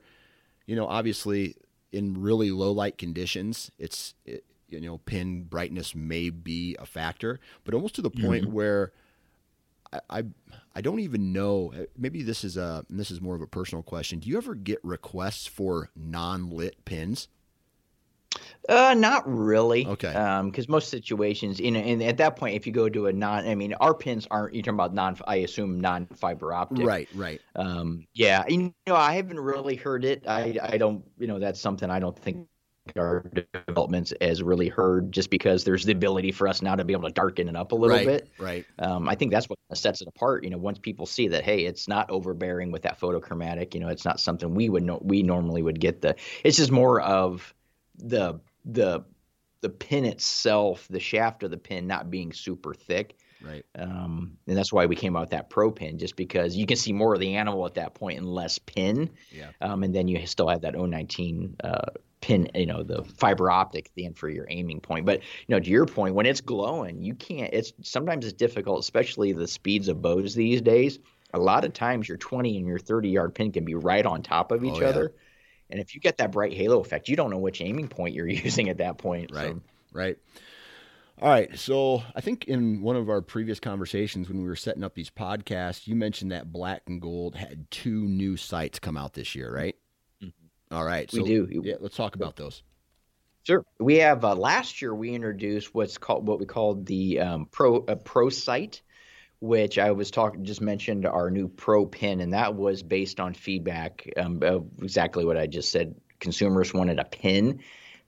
[0.66, 1.56] you know, obviously
[1.92, 7.40] in really low light conditions, it's it, you know pin brightness may be a factor,
[7.64, 8.52] but almost to the point mm-hmm.
[8.52, 8.92] where
[9.92, 10.22] I, I
[10.74, 11.72] I don't even know.
[11.74, 14.20] Uh, maybe this is a this is more of a personal question.
[14.20, 17.28] Do you ever get requests for non lit pins?
[18.68, 19.86] Uh, not really.
[19.86, 20.12] Okay.
[20.12, 23.12] Um, because most situations, you know, and at that point, if you go to a
[23.12, 24.54] non, I mean, our pins aren't.
[24.54, 25.16] You're talking about non.
[25.26, 26.86] I assume non-fiber optic.
[26.86, 27.40] Right, right.
[27.56, 28.44] Um, yeah.
[28.48, 30.24] You know, I haven't really heard it.
[30.28, 31.04] I, I don't.
[31.18, 32.46] You know, that's something I don't think
[32.96, 33.24] our
[33.66, 37.08] developments has really heard, just because there's the ability for us now to be able
[37.08, 38.28] to darken it up a little right, bit.
[38.38, 38.64] Right.
[38.78, 40.44] Um, I think that's what sets it apart.
[40.44, 43.74] You know, once people see that, hey, it's not overbearing with that photochromatic.
[43.74, 45.00] You know, it's not something we would know.
[45.02, 46.14] We normally would get the.
[46.44, 47.54] It's just more of
[48.00, 49.04] the the
[49.62, 53.16] the pin itself, the shaft of the pin not being super thick.
[53.42, 53.64] Right.
[53.78, 56.76] Um, and that's why we came out with that pro pin, just because you can
[56.76, 59.10] see more of the animal at that point and less pin.
[59.30, 59.50] Yeah.
[59.62, 61.86] Um, and then you still have that 019 uh,
[62.20, 65.06] pin, you know, the fiber optic at the end for your aiming point.
[65.06, 67.52] But you know, to your point, when it's glowing, you can't.
[67.52, 70.98] It's sometimes it's difficult, especially the speeds of bows these days.
[71.32, 74.22] A lot of times, your 20 and your 30 yard pin can be right on
[74.22, 74.88] top of each Oh, yeah.
[74.88, 75.14] other.
[75.70, 78.28] And if you get that bright halo effect, you don't know which aiming point you're
[78.28, 79.30] using at that point.
[79.32, 79.48] Right.
[79.48, 79.60] So,
[79.92, 80.16] Right.
[81.20, 81.58] All right.
[81.58, 85.10] So I think in one of our previous conversations when we were setting up these
[85.10, 89.52] podcasts, you mentioned that Black and Gold had two new sights come out this year,
[89.54, 89.76] right?
[90.70, 91.12] All right.
[91.12, 91.48] We do.
[91.64, 91.74] Yeah.
[91.80, 92.62] Let's talk about those.
[93.42, 93.64] Sure.
[93.78, 97.78] We have uh, last year we introduced what's called what we called the um, pro
[97.84, 98.82] uh, pro sight,
[99.40, 103.34] which I was talking just mentioned our new pro pin, and that was based on
[103.34, 105.94] feedback um, of exactly what I just said.
[106.20, 107.60] Consumers wanted a pin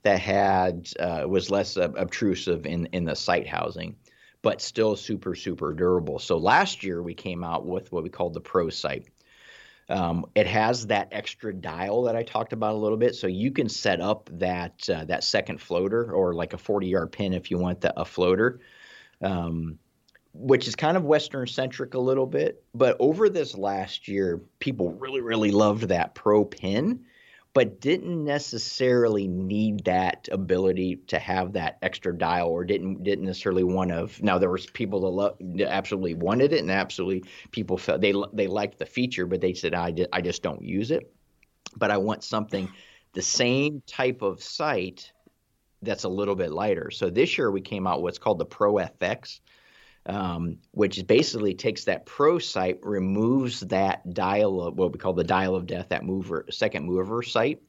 [0.03, 3.95] that had uh, was less uh, obtrusive in in the sight housing,
[4.43, 6.19] but still super super durable.
[6.19, 9.07] So last year we came out with what we called the pro sight.
[9.89, 13.51] Um, it has that extra dial that I talked about a little bit, so you
[13.51, 17.49] can set up that uh, that second floater or like a 40 yard pin if
[17.49, 18.59] you want the, a floater,
[19.21, 19.79] um,
[20.33, 22.63] which is kind of Western centric a little bit.
[22.73, 27.05] But over this last year, people really really loved that pro pin,
[27.53, 33.63] but didn't necessarily need that ability to have that extra dial or didn't didn't necessarily
[33.63, 34.09] want to.
[34.25, 38.47] Now there was people that, lo- absolutely wanted it and absolutely people felt they they
[38.47, 41.13] liked the feature, but they said I I just don't use it.
[41.75, 42.69] But I want something
[43.13, 45.11] the same type of sight
[45.83, 46.89] that's a little bit lighter.
[46.91, 49.39] So this year we came out what's called the Pro FX,
[50.05, 55.23] um, which basically takes that Pro sight, removes that dial of what we call the
[55.23, 57.61] dial of death, that mover second mover sight,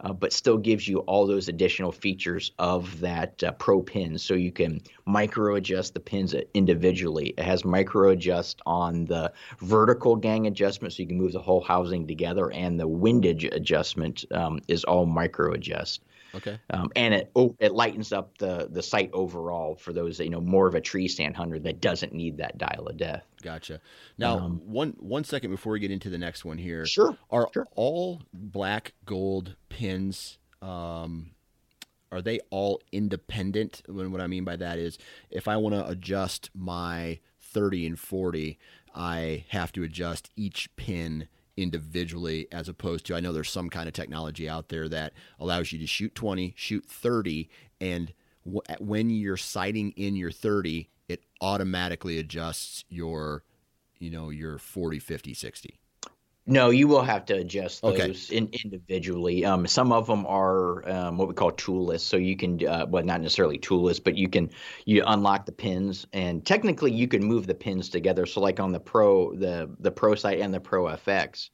[0.00, 4.18] uh, but still gives you all those additional features of that uh, Pro pin.
[4.18, 7.34] So you can micro adjust the pins individually.
[7.36, 11.62] It has micro adjust on the vertical gang adjustment, so you can move the whole
[11.62, 16.02] housing together, and the windage adjustment um, is all micro adjust.
[16.34, 16.58] Okay.
[16.70, 20.40] Um, and it oh, it lightens up the the sight overall for those you know
[20.40, 23.24] more of a tree stand hunter that doesn't need that dial of death.
[23.42, 23.80] Gotcha.
[24.18, 26.86] Now, Um, one one second before we get into the next one here.
[26.86, 27.16] Sure.
[27.30, 27.66] Are sure.
[27.74, 31.32] all black gold pins um
[32.10, 33.82] are they all independent?
[33.86, 34.98] When what I mean by that is
[35.30, 38.58] if I want to adjust my 30 and 40,
[38.94, 43.88] I have to adjust each pin individually as opposed to I know there's some kind
[43.88, 47.48] of technology out there that allows you to shoot 20, shoot 30
[47.80, 48.12] and
[48.44, 53.44] w- when you're sighting in your 30, it automatically adjusts your
[53.98, 55.78] you know your 40, 50, 60.
[56.46, 58.14] No, you will have to adjust Okay.
[58.16, 59.44] those in, individually.
[59.44, 63.04] Um, some of them are um, what we call toolless, so you can, uh, well,
[63.04, 64.50] not necessarily toolless, but you can
[64.84, 68.26] you unlock the pins, and technically you can move the pins together.
[68.26, 71.50] So, like on the Pro, the the Pro sight and the Pro FX,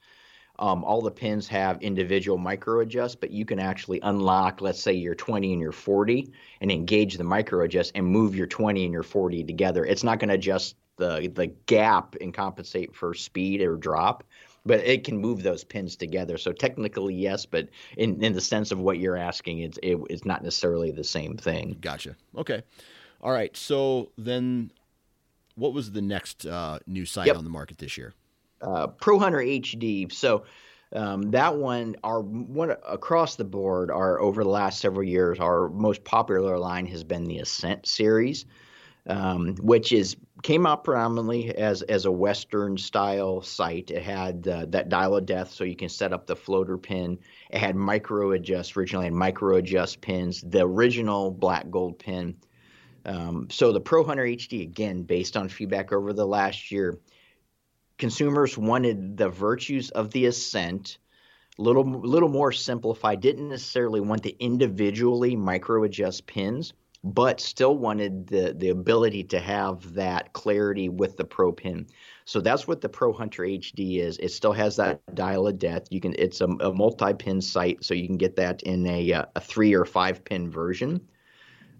[0.58, 4.92] um, all the pins have individual micro adjust, but you can actually unlock, let's say,
[4.94, 6.32] your 20 and your 40,
[6.62, 9.84] and engage the micro adjust and move your 20 and your 40 together.
[9.84, 14.24] It's not going to adjust the the gap and compensate for speed or drop
[14.66, 16.38] but it can move those pins together.
[16.38, 20.24] So technically, yes, but in, in the sense of what you're asking, it's it, it's
[20.24, 21.76] not necessarily the same thing.
[21.80, 22.16] Gotcha.
[22.36, 22.62] Okay.
[23.20, 23.56] All right.
[23.56, 24.70] So then,
[25.56, 27.36] what was the next uh, new sight Yep.
[27.36, 28.14] on the market this year?
[28.60, 30.12] Uh, Pro Hunter HD.
[30.12, 30.44] So
[30.92, 35.68] um, that one, our one across the board, our over the last several years, our
[35.68, 38.46] most popular line has been the Ascent series.
[39.06, 43.90] Um, which is came out predominantly as as a Western style sight.
[43.90, 47.18] It had uh, that dial of death, so you can set up the floater pin.
[47.50, 50.42] It had micro adjust originally had micro adjust pins.
[50.42, 52.36] The original black gold pin.
[53.04, 56.98] Um, so the Pro Hunter HD again, based on feedback over the last year,
[57.96, 60.98] consumers wanted the virtues of the Ascent.
[61.60, 63.20] Little little more simplified.
[63.20, 66.72] Didn't necessarily want the individually micro adjust pins
[67.04, 71.86] but still wanted the the ability to have that clarity with the Pro pin.
[72.24, 74.18] So that's what the Pro Hunter HD is.
[74.18, 75.84] It still has that dial of death.
[75.90, 79.24] You can it's a, a multi-pin sight, so you can get that in a uh,
[79.36, 81.00] a three or five pin version.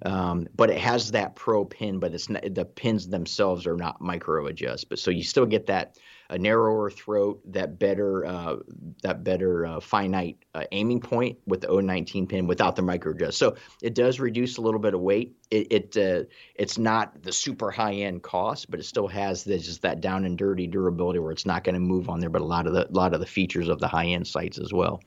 [0.02, 4.00] Um, but it has that pro pin, but it's not, the pins themselves are not
[4.00, 4.88] micro adjust.
[4.88, 5.96] But so you still get that
[6.30, 8.56] a narrower throat, that better uh,
[9.02, 13.38] that better uh, finite uh, aiming point with the 019 pin without the micro adjust.
[13.38, 15.36] So it does reduce a little bit of weight.
[15.50, 16.24] It, it uh,
[16.54, 20.24] it's not the super high end cost, but it still has this, just that down
[20.26, 22.30] and dirty durability where it's not going to move on there.
[22.30, 24.72] But a lot of the lot of the features of the high end sights as
[24.72, 25.02] well.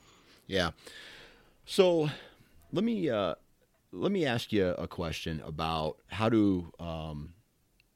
[0.48, 0.70] Yeah.
[1.64, 2.10] So
[2.72, 3.36] let me uh,
[3.92, 6.72] let me ask you a question about how to.
[6.80, 7.34] Um,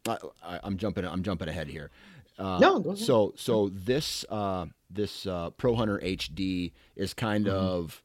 [0.08, 1.04] I, am jumping.
[1.04, 1.90] I'm jumping ahead here.
[2.38, 7.56] Uh, no, so so this uh, this uh, Pro Hunter HD is kind mm-hmm.
[7.56, 8.02] of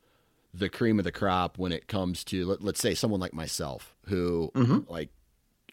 [0.53, 3.95] the cream of the crop when it comes to let, us say someone like myself
[4.07, 4.91] who mm-hmm.
[4.91, 5.09] like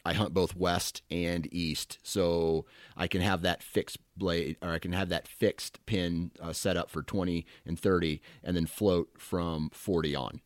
[0.04, 2.64] I hunt both west and east, so
[2.96, 6.76] I can have that fixed blade or I can have that fixed pin uh, set
[6.76, 10.40] up for 20 and 30 and then float from 40 on.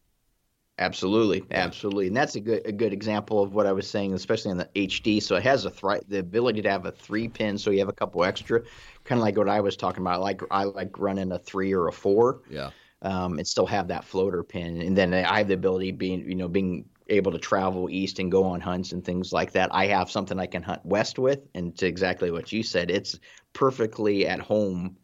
[0.82, 4.50] Absolutely, absolutely, and that's a good a good example of what I was saying, especially
[4.50, 5.20] on the HD.
[5.20, 7.88] So it has a th- the ability to have a three pin, so you have
[7.88, 8.62] a couple extra,
[9.04, 10.14] kind of like what I was talking about.
[10.14, 12.70] I like I like running a three or a four, yeah,
[13.02, 16.34] um, and still have that floater pin, and then I have the ability being you
[16.34, 19.72] know being able to travel east and go on hunts and things like that.
[19.72, 23.20] I have something I can hunt west with, and to exactly what you said, it's
[23.52, 24.96] perfectly at home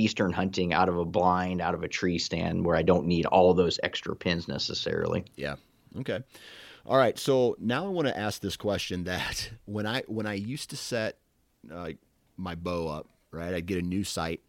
[0.00, 3.26] eastern hunting out of a blind, out of a tree stand where I don't need
[3.26, 5.24] all those extra pins necessarily.
[5.36, 5.56] Yeah.
[5.98, 6.20] Okay.
[6.86, 7.18] All right.
[7.18, 10.76] So now I want to ask this question that when I when I used to
[10.76, 11.18] set
[11.72, 11.90] uh,
[12.36, 14.40] my bow up, right, I'd get a new sight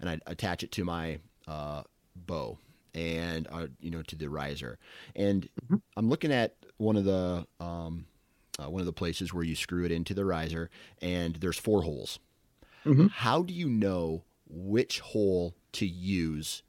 [0.00, 1.82] and I'd attach it to my uh,
[2.14, 2.58] bow
[2.94, 4.78] and uh, you know to the riser,
[5.14, 5.76] and mm-hmm.
[5.96, 8.06] I'm looking at one of the um,
[8.58, 11.82] uh, one of the places where you screw it into the riser, and there's four
[11.82, 12.18] holes.
[12.84, 13.08] Mm-hmm.
[13.08, 16.62] How do you know which hole to use,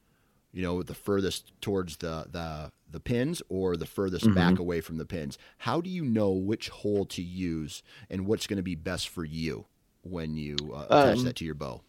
[0.52, 4.36] you know, the furthest towards the the the pins or the furthest mm-hmm.
[4.36, 5.38] back away from the pins.
[5.60, 9.24] How do you know which hole to use and what's going to be best for
[9.24, 9.66] you
[10.04, 11.82] when you uh, attach um, that to your bow?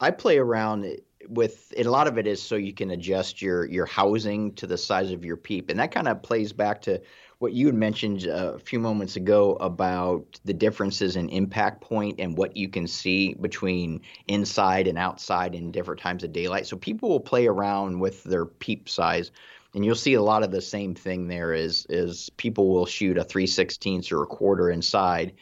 [0.00, 0.98] I play around
[1.28, 1.86] with it.
[1.86, 5.12] A lot of it is so you can adjust your your housing to the size
[5.12, 7.00] of your peep, and that kind of plays back to
[7.42, 12.20] what you had mentioned uh, a few moments ago about the differences in impact point
[12.20, 16.68] and what you can see between inside and outside in different times of daylight.
[16.68, 19.32] So people will play around with their peep size.
[19.74, 23.18] And you'll see a lot of the same thing there is is people will shoot
[23.18, 25.32] a 3 16ths or a quarter inside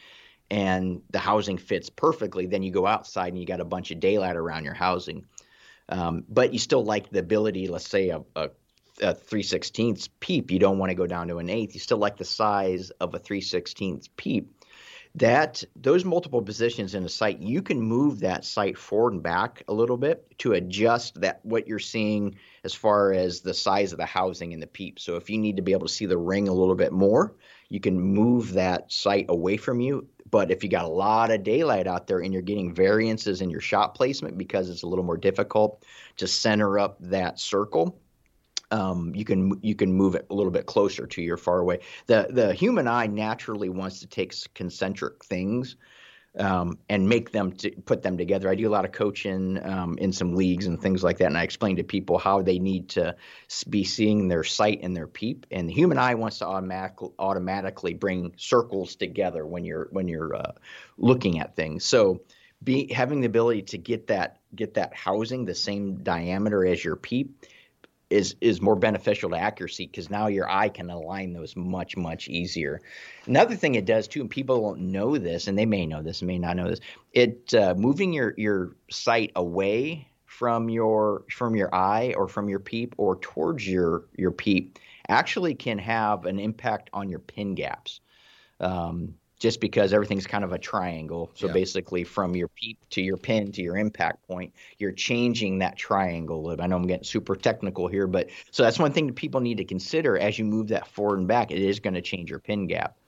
[0.49, 2.47] and the housing fits perfectly.
[2.47, 5.25] Then you go outside and you got a bunch of daylight around your housing.
[5.87, 8.49] Um, but you still like the ability, let's say a, a
[9.01, 11.73] a 3 16ths peep, you don't want to go down to an eighth.
[11.73, 14.51] You still like the size of a 3 16ths peep.
[15.15, 19.61] That those multiple positions in a sight, you can move that sight forward and back
[19.67, 23.97] a little bit to adjust that what you're seeing as far as the size of
[23.97, 24.99] the housing in the peep.
[24.99, 27.35] So if you need to be able to see the ring a little bit more,
[27.67, 30.07] you can move that sight away from you.
[30.29, 33.49] But if you got a lot of daylight out there and you're getting variances in
[33.49, 35.83] your shot placement because it's a little more difficult
[36.17, 37.99] to center up that circle,
[38.71, 41.79] um, you can you can move it a little bit closer to your far away.
[42.07, 45.75] The the human eye naturally wants to take concentric things
[46.37, 48.49] um, and make them to put them together.
[48.49, 51.37] I do a lot of coaching um, in some leagues and things like that, and
[51.37, 53.15] I explain to people how they need to
[53.69, 55.45] be seeing their sight and their peep.
[55.51, 60.35] And the human eye wants to automatically automatically bring circles together when you're when you're
[60.35, 60.53] uh,
[60.97, 61.83] looking at things.
[61.83, 62.21] So
[62.63, 66.95] be having the ability to get that get that housing the same diameter as your
[66.95, 67.45] peep
[68.11, 72.27] is is more beneficial to accuracy because now your eye can align those much much
[72.27, 72.81] easier.
[73.25, 76.21] Another thing it does too, and people don't know this, and they may know this,
[76.21, 76.81] may not know this.
[77.13, 82.59] It uh, moving your your sight away from your from your eye or from your
[82.59, 88.01] peep or towards your your peep actually can have an impact on your pin gaps.
[88.59, 91.31] Um, just because everything's kind of a triangle.
[91.33, 91.53] So yeah.
[91.53, 96.55] basically, from your peep to your pin to your impact point, you're changing that triangle.
[96.59, 99.57] I know I'm getting super technical here, but so that's one thing that people need
[99.57, 101.49] to consider as you move that forward and back.
[101.49, 102.99] It is going to change your pin gap.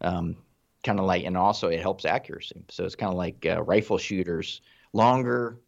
[0.00, 0.36] Um,
[0.84, 2.62] kind of like, and also it helps accuracy.
[2.70, 4.62] So it's kind of like uh, rifle shooters,
[4.92, 5.58] longer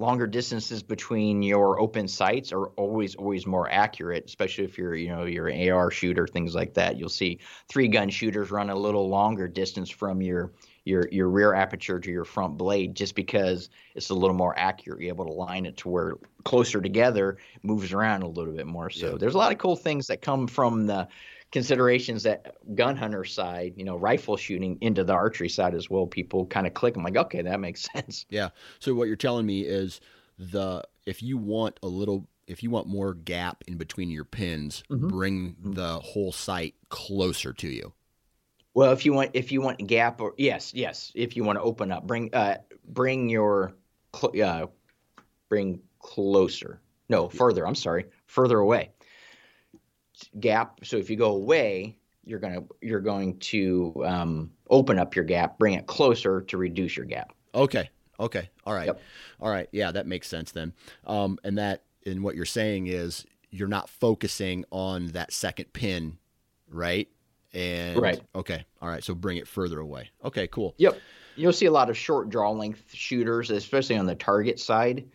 [0.00, 5.08] longer distances between your open sights are always always more accurate especially if you're you
[5.08, 6.96] know you're an AR shooter things like that.
[6.96, 7.38] You'll see
[7.68, 10.52] three gun shooters run a little longer distance from your
[10.84, 15.00] your your rear aperture to your front blade just because it's a little more accurate.
[15.00, 18.88] You're able to line it to where closer together moves around a little bit more.
[18.88, 19.16] So yeah.
[19.18, 21.08] there's a lot of cool things that come from the
[21.52, 26.06] considerations that gun hunter side, you know, rifle shooting into the archery side as well.
[26.06, 26.96] People kind of click.
[26.96, 28.26] I'm like, okay, that makes sense.
[28.28, 28.50] Yeah.
[28.78, 30.00] So what you're telling me is
[30.38, 34.82] the if you want a little if you want more gap in between your pins,
[34.90, 35.08] mm-hmm.
[35.08, 35.72] bring mm-hmm.
[35.72, 37.92] the whole sight closer to you.
[38.74, 41.62] Well, if you want if you want gap or yes, yes, if you want to
[41.62, 43.74] open up, bring uh bring your
[44.14, 44.66] cl- uh
[45.48, 46.80] bring closer.
[47.08, 47.66] No, further.
[47.66, 48.90] I'm sorry, further away.
[50.38, 50.80] Gap.
[50.84, 55.58] So if you go away, you're gonna you're going to um, open up your gap,
[55.58, 57.32] bring it closer to reduce your gap.
[57.54, 57.90] Okay.
[58.18, 58.50] Okay.
[58.64, 58.86] All right.
[58.86, 59.00] Yep.
[59.40, 59.68] All right.
[59.72, 60.74] Yeah, that makes sense then.
[61.06, 66.18] Um, and that and what you're saying is you're not focusing on that second pin,
[66.68, 67.08] right?
[67.52, 68.20] And right.
[68.34, 68.64] Okay.
[68.80, 69.02] All right.
[69.02, 70.10] So bring it further away.
[70.24, 70.46] Okay.
[70.46, 70.74] Cool.
[70.78, 70.98] Yep.
[71.36, 75.08] You'll see a lot of short draw length shooters, especially on the target side.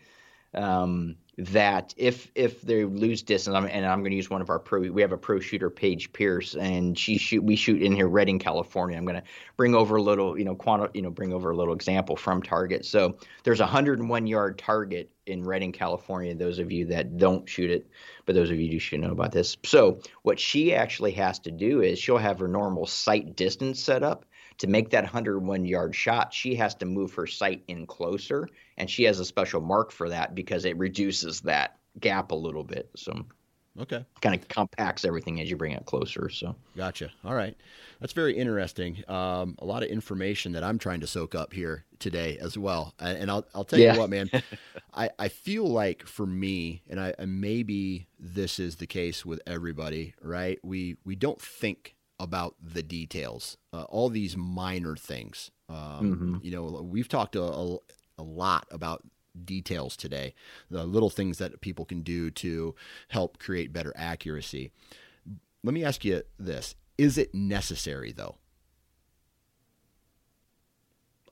[0.54, 4.58] Um, that if if they lose distance, and I'm going to use one of our
[4.58, 8.08] pro, we have a pro shooter, Paige Pierce, and she shoot we shoot in here,
[8.08, 8.96] Redding, California.
[8.96, 9.22] I'm going to
[9.56, 12.42] bring over a little, you know, quanti, you know, bring over a little example from
[12.42, 12.86] target.
[12.86, 16.34] So there's a 101 yard target in Redding, California.
[16.34, 17.86] Those of you that don't shoot it,
[18.24, 19.58] but those of you who should know about this.
[19.64, 24.02] So what she actually has to do is she'll have her normal sight distance set
[24.02, 24.24] up
[24.58, 28.48] to make that 101 yard shot, she has to move her sight in closer,
[28.78, 32.64] and she has a special mark for that because it reduces that gap a little
[32.64, 32.90] bit.
[32.96, 33.24] So,
[33.80, 36.28] okay, kind of compacts everything as you bring it closer.
[36.28, 37.10] So, gotcha.
[37.24, 37.56] All right,
[38.00, 39.02] that's very interesting.
[39.08, 42.94] Um, a lot of information that I'm trying to soak up here today as well.
[42.98, 43.94] And I'll I'll tell yeah.
[43.94, 44.30] you what, man,
[44.94, 49.40] I I feel like for me, and I and maybe this is the case with
[49.46, 50.58] everybody, right?
[50.62, 55.50] We we don't think about the details, uh, all these minor things.
[55.68, 56.36] Um, mm-hmm.
[56.42, 57.78] You know, we've talked a, a,
[58.18, 59.02] a, lot about
[59.44, 60.34] details today,
[60.70, 62.74] the little things that people can do to
[63.08, 64.70] help create better accuracy.
[65.62, 68.36] Let me ask you this Is it necessary, though?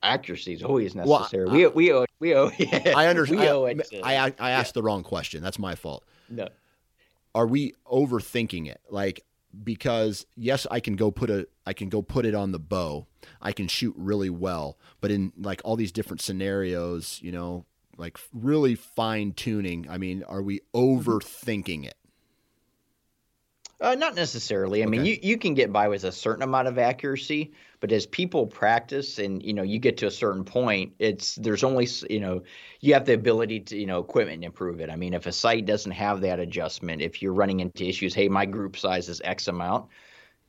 [0.02, 1.46] Accuracy is always necessary.
[1.46, 3.40] Well, I, we, we owe, we owe, yeah, I understand.
[3.40, 4.80] We owe it I, I, I asked yeah.
[4.80, 5.42] the wrong question.
[5.42, 6.04] That's my fault.
[6.28, 6.48] No.
[7.34, 8.80] Are we overthinking it?
[8.90, 9.24] Like,
[9.62, 13.06] because yes, I can go put a I can go put it on the bow.
[13.40, 17.64] I can shoot really well, but in like all these different scenarios, you know,
[17.96, 19.86] like really fine tuning.
[19.88, 21.08] I mean, are we mm-hmm.
[21.08, 21.96] overthinking it?
[23.80, 24.82] Uh, not necessarily.
[24.82, 24.90] I okay.
[24.90, 28.46] mean, you, you can get by with a certain amount of accuracy, but as people
[28.46, 32.42] practice and you know you get to a certain point, it's there's only you know
[32.80, 34.90] you have the ability to you know equipment improve it.
[34.90, 38.28] I mean, if a sight doesn't have that adjustment, if you're running into issues, hey,
[38.28, 39.88] my group size is X amount.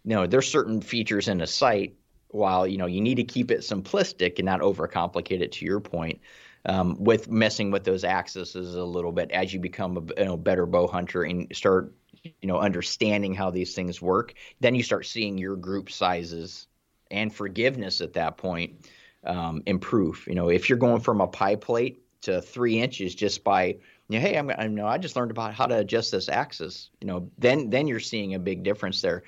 [0.03, 1.95] Know, there's certain features in a sight.
[2.30, 5.53] While you know you need to keep it simplistic and not overcomplicate it.
[5.53, 6.19] To your point,
[6.65, 10.38] um, with messing with those axes a little bit as you become a you know,
[10.38, 11.93] better bow hunter and start
[12.41, 16.67] you know understanding how these things work then you start seeing your group sizes
[17.11, 18.88] and forgiveness at that point
[19.26, 23.43] um, improve you know if you're going from a pie plate to three inches just
[23.43, 26.30] by you know, hey I'm, I know I just learned about how to adjust this
[26.30, 29.23] axis you know then then you're seeing a big difference there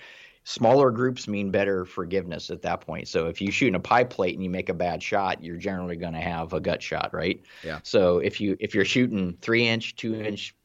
[0.48, 3.06] smaller groups mean better forgiveness at that point.
[3.10, 5.58] So if you shoot in a pie plate and you make a bad shot, you're
[5.58, 7.44] generally going to have a gut shot, right?
[7.66, 7.80] Yeah.
[7.84, 10.56] So if you if you're shooting three inch, two inch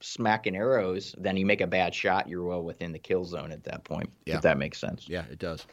[0.00, 3.64] smacking arrows, then you make a bad shot, you're well within the kill zone at
[3.64, 4.10] that point.
[4.26, 4.36] Yeah.
[4.36, 5.08] If that makes sense.
[5.08, 5.66] Yeah, it does.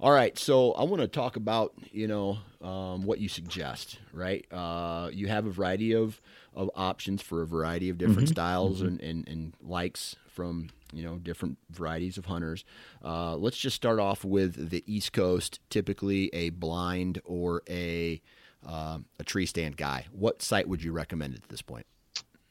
[0.00, 4.44] All right, so I want to talk about you know um, what you suggest, right?
[4.52, 6.20] Uh, you have a variety of,
[6.54, 8.32] of options for a variety of different mm-hmm.
[8.32, 8.88] styles mm-hmm.
[8.88, 12.64] And, and, and likes from you know different varieties of hunters.
[13.04, 18.20] Uh, let's just start off with the East Coast, typically a blind or a
[18.66, 20.06] uh, a tree stand guy.
[20.10, 21.86] What sight would you recommend at this point?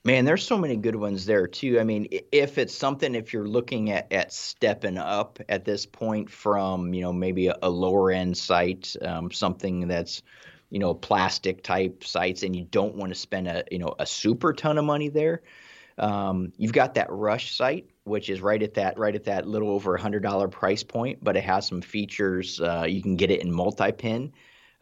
[0.06, 1.80] Man, there's so many good ones there too.
[1.80, 6.30] I mean, if it's something, if you're looking at, at stepping up at this point
[6.30, 10.22] from, you know, maybe a, a lower end sight, um, something that's,
[10.70, 14.06] you know, plastic type sights, and you don't want to spend a, you know, a
[14.06, 15.42] super ton of money there.
[15.98, 19.70] Um, you've got that Rush sight, which is right at that, right at that little
[19.70, 22.60] over a hundred dollar price point, but it has some features.
[22.60, 24.34] Uh, you can get it in multi pin.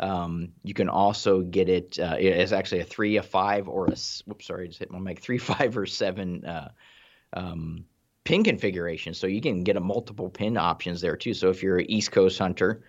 [0.01, 1.99] Um, you can also get it.
[1.99, 3.95] Uh, it's actually a three, a five, or a
[4.25, 5.21] whoops, sorry, I just hit my mic.
[5.21, 6.71] Three, five, or seven uh,
[7.33, 7.85] um,
[8.23, 9.13] pin configuration.
[9.13, 11.33] So you can get a multiple pin options there too.
[11.33, 12.83] So if you're an East Coast hunter,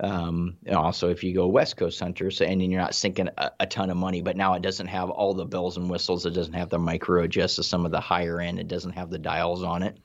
[0.00, 3.30] um, and also if you go West Coast hunter, so and then you're not sinking
[3.38, 6.26] a, a, ton of money, but now it doesn't have all the bells and whistles.
[6.26, 8.58] It doesn't have the micro adjust to some of the higher end.
[8.58, 9.98] It doesn't have the dials on it.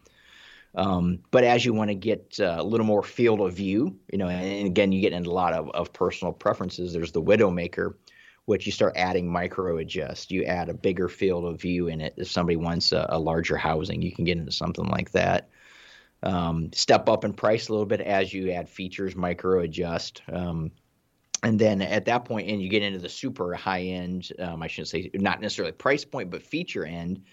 [0.74, 4.18] Um, but as you want to get uh, a little more field of view, you
[4.18, 6.94] know, and again, you get into a lot of, of personal preferences.
[6.94, 7.96] There's the Widowmaker,
[8.46, 10.32] which you start adding micro adjust.
[10.32, 12.14] You add a bigger field of view in it.
[12.18, 15.50] If somebody wants a, a larger housing, you can get into something like that.
[16.24, 20.22] um, step up in price a little bit as you add features, micro adjust.
[20.32, 20.72] Um,
[21.44, 24.68] and then at that point, and you get into the super high end, um, I
[24.68, 27.24] shouldn't say not necessarily price point, but feature end.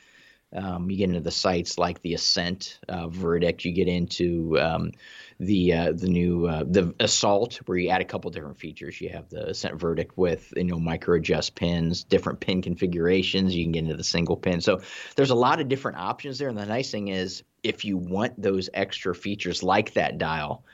[0.51, 3.65] Um, you get into the sights like the Ascent uh, Verdict.
[3.67, 4.93] You get into um,
[5.39, 8.99] the uh, the new uh, the Assault, where you add a couple different features.
[8.99, 13.55] You have the Ascent Verdict with you know micro adjust pins, different pin configurations.
[13.55, 14.63] You can get into the single pin.
[14.63, 14.81] So
[15.17, 16.49] there's a lot of different options there.
[16.49, 20.65] And the nice thing is, if you want those extra features like that dial,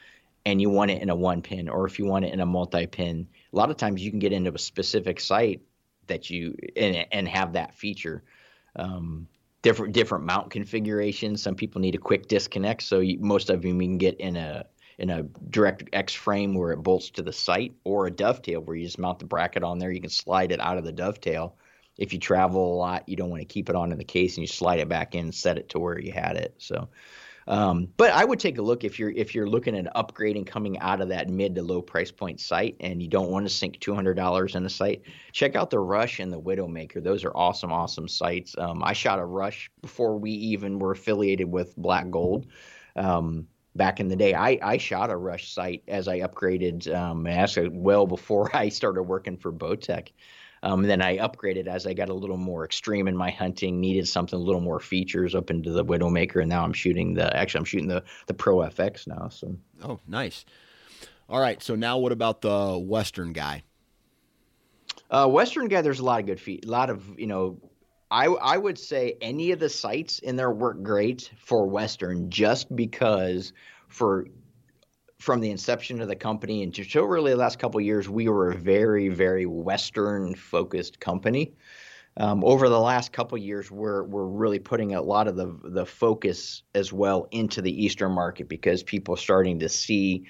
[0.47, 2.47] and you want it in a one pin, or if you want it in a
[2.47, 5.63] multi pin, a lot of times you can get into a specific sight
[6.07, 8.23] that you and and have that feature.
[8.77, 9.29] Um,
[9.65, 11.43] different different mount configurations.
[11.43, 14.37] Some people need a quick disconnect, so you, most of them you can get in
[14.37, 14.67] a
[14.99, 18.77] in a direct X frame where it bolts to the sight, or a dovetail where
[18.77, 19.91] you just mount the bracket on there.
[19.91, 21.57] You can slide it out of the dovetail.
[21.97, 24.37] If you travel a lot, you don't want to keep it on in the case,
[24.37, 26.55] and you slide it back in, set it to where you had it.
[26.59, 26.89] So
[27.47, 30.79] um, but I would take a look if you're if you're looking at upgrading coming
[30.79, 33.81] out of that mid to low price point sight, and you don't want to sink
[33.81, 35.03] two hundred dollars in a sight.
[35.33, 37.03] Check out the Rush and the Widowmaker.
[37.03, 38.55] Those are awesome, awesome sights.
[38.57, 42.47] Um, I shot a Rush before we even were affiliated with Black Gold.
[42.97, 46.93] Um, back in the day, I, I shot a Rush sight as I upgraded.
[46.95, 47.27] Um,
[47.83, 50.09] well before I started working for Bowtech.
[50.65, 54.09] Um, then I upgraded as I got a little more extreme in my hunting, needed
[54.09, 57.59] something a little more features up into the Widowmaker, and now I'm shooting the actually
[57.59, 59.29] I'm shooting the the Pro FX now.
[59.29, 60.47] So oh, nice.
[61.29, 63.63] All right, so now what about the Western guy?
[65.11, 67.61] Uh, Western guy, there's a lot of good feet, a lot of you know.
[68.11, 72.75] I I would say any of the sights in there work great for Western, just
[72.75, 73.53] because
[73.89, 74.29] for
[75.25, 78.51] from the inception of the company and until really the last couple years, we were
[78.51, 81.55] a very, very Western focused company.
[82.19, 85.87] Um, over the last couple years, we're we're really putting a lot of the the
[85.87, 90.27] focus as well into the Eastern market because people are starting to see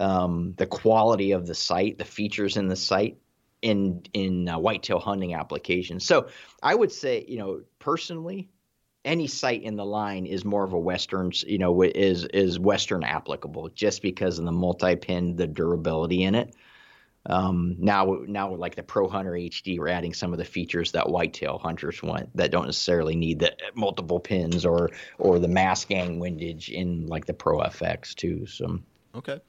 [0.00, 3.18] um, the quality of the sight, the features in the sight,
[3.60, 6.06] in in uh, whitetail hunting applications.
[6.06, 6.28] So
[6.62, 8.48] I would say, you know, personally,
[9.04, 13.02] any sight in the line is more of a western you know is is western
[13.02, 16.54] applicable just because of the multi-pin the durability in it.
[17.26, 21.08] Um, now now like the pro hunter hd we're adding some of the features that
[21.08, 26.18] whitetail hunters want that don't necessarily need the multiple pins or or the mass gang
[26.18, 28.78] windage in like the pro fx too so.
[29.14, 29.40] Okay.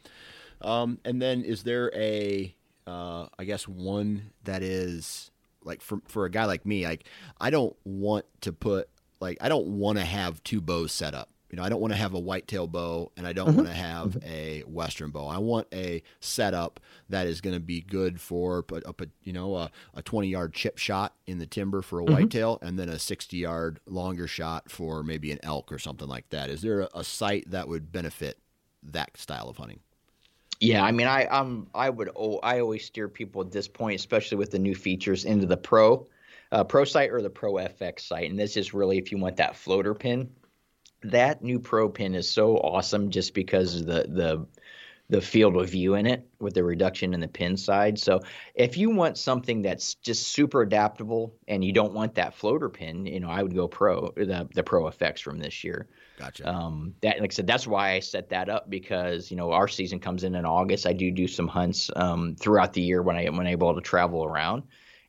[0.62, 5.32] Um, and then is there a uh, I guess one that is
[5.64, 7.06] like for for a guy like me, like
[7.40, 8.90] I don't want to put
[9.24, 11.30] like I don't want to have two bows set up.
[11.50, 13.58] You know, I don't want to have a whitetail bow and I don't mm-hmm.
[13.58, 14.28] want to have mm-hmm.
[14.28, 15.28] a western bow.
[15.28, 19.56] I want a setup that is going to be good for a, a you know
[19.56, 22.16] a, a 20 yard chip shot in the timber for a mm-hmm.
[22.16, 26.28] whitetail and then a 60 yard longer shot for maybe an elk or something like
[26.30, 26.50] that.
[26.50, 28.40] Is there a, a sight that would benefit
[28.82, 29.80] that style of hunting?
[30.60, 34.00] Yeah, I mean, I um, I would oh, I always steer people at this point,
[34.00, 36.08] especially with the new features, into the pro
[36.54, 38.30] uh, Pro sight or the Pro FX sight.
[38.30, 40.30] And this is really if you want that floater pin.
[41.02, 44.48] That new Pro pin is so awesome just because of the the
[45.10, 48.00] the field of view in it with the reduction in the pin side.
[48.00, 48.22] So
[48.56, 53.06] if you want something that's just super adaptable and you don't want that floater pin,
[53.06, 55.88] you know, I would go Pro the the Pro FX from this year.
[56.20, 56.48] Gotcha.
[56.48, 59.68] Um, that like I said, that's why I set that up because you know our
[59.68, 60.86] season comes in in August.
[60.86, 64.24] I do do some hunts um, throughout the year when I when able to travel
[64.24, 64.64] around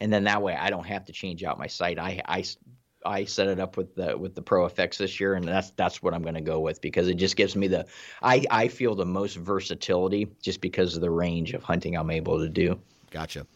[0.05, 1.99] and then that way I don't have to change out my sight.
[1.99, 2.45] I I
[3.07, 6.03] I set it up with the with the Pro FX this year, and that's that's
[6.03, 7.87] what I'm going to go with because it just gives me the
[8.23, 12.39] I I feel the most versatility just because of the range of hunting I'm able
[12.39, 12.79] to do.
[13.11, 13.47] Gotcha.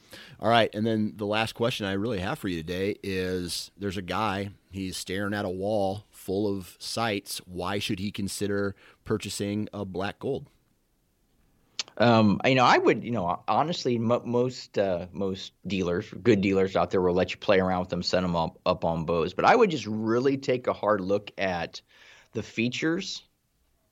[0.41, 3.99] All right, and then the last question I really have for you today is: There's
[3.99, 7.43] a guy he's staring at a wall full of sights.
[7.45, 8.75] Why should he consider
[9.05, 10.47] purchasing a black gold?
[11.99, 16.77] Um, you know, I would, you know, honestly, m- most uh, most dealers, good dealers
[16.77, 19.35] out there, will let you play around with them, set them up, up on bows.
[19.35, 21.81] But I would just really take a hard look at
[22.33, 23.25] the features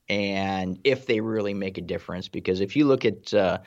[0.09, 2.29] and if they really make a difference.
[2.29, 3.59] Because if you look at uh,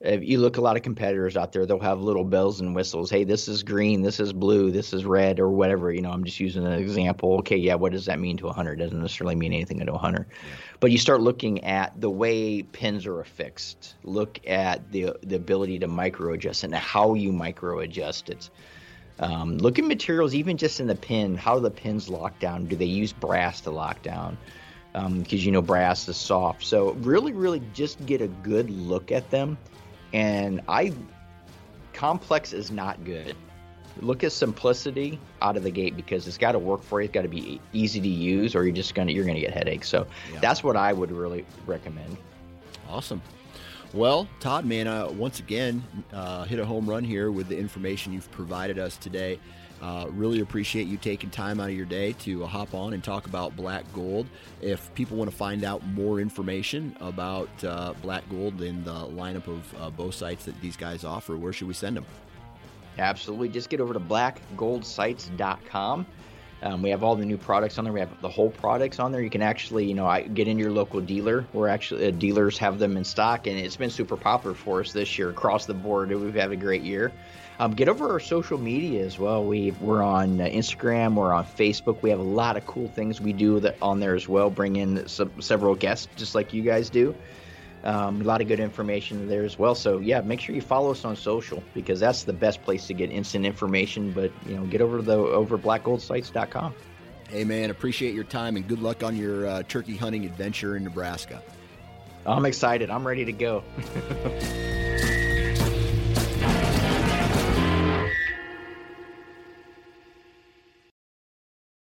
[0.00, 3.10] if you look a lot of competitors out there, they'll have little bells and whistles.
[3.10, 5.92] Hey, this is green, this is blue, this is red, or whatever.
[5.92, 7.38] You know, I'm just using an example.
[7.38, 8.74] Okay, yeah, what does that mean to a hunter?
[8.74, 10.28] It doesn't necessarily mean anything to a hunter.
[10.30, 10.48] Yeah.
[10.78, 13.96] But you start looking at the way pins are affixed.
[14.04, 18.50] Look at the the ability to micro adjust and how you micro adjust it.
[19.18, 21.34] Um, look at materials, even just in the pin.
[21.34, 22.66] How the pins lock down?
[22.66, 24.38] Do they use brass to lock down?
[24.92, 26.64] Because um, you know brass is soft.
[26.64, 29.58] So really, really, just get a good look at them
[30.12, 30.92] and I
[31.92, 33.36] complex is not good.
[34.00, 37.06] look at simplicity out of the gate because it's got to work for you.
[37.06, 39.88] It's got to be easy to use, or you're just gonna you're gonna get headaches.
[39.88, 40.40] So yeah.
[40.40, 42.16] that's what I would really recommend.
[42.88, 43.20] Awesome.
[43.94, 45.82] Well, Todd, man, uh, once again,
[46.12, 49.40] uh, hit a home run here with the information you've provided us today.
[49.80, 53.26] Uh, really appreciate you taking time out of your day to hop on and talk
[53.26, 54.26] about black gold.
[54.60, 59.46] If people want to find out more information about uh, black gold and the lineup
[59.46, 62.06] of uh, bow sights that these guys offer, where should we send them?
[62.98, 63.48] Absolutely.
[63.48, 66.06] Just get over to blackgoldsights.com.
[66.60, 67.92] Um, we have all the new products on there.
[67.92, 69.22] We have the whole products on there.
[69.22, 71.46] You can actually, you know, get in your local dealer.
[71.52, 74.92] Where actually uh, dealers have them in stock, and it's been super popular for us
[74.92, 76.10] this year across the board.
[76.10, 77.12] We've had a great year.
[77.60, 79.44] Um, get over our social media as well.
[79.44, 82.02] We we're on uh, Instagram, we're on Facebook.
[82.02, 84.48] We have a lot of cool things we do that on there as well.
[84.48, 87.14] Bring in some, several guests, just like you guys do.
[87.84, 89.74] Um, a lot of good information there as well.
[89.74, 92.94] So yeah, make sure you follow us on social because that's the best place to
[92.94, 94.12] get instant information.
[94.12, 96.74] But you know, get over to the over blackgoldsights.com.
[97.28, 100.84] Hey man, appreciate your time and good luck on your uh, turkey hunting adventure in
[100.84, 101.42] Nebraska.
[102.24, 102.88] I'm excited.
[102.88, 103.64] I'm ready to go.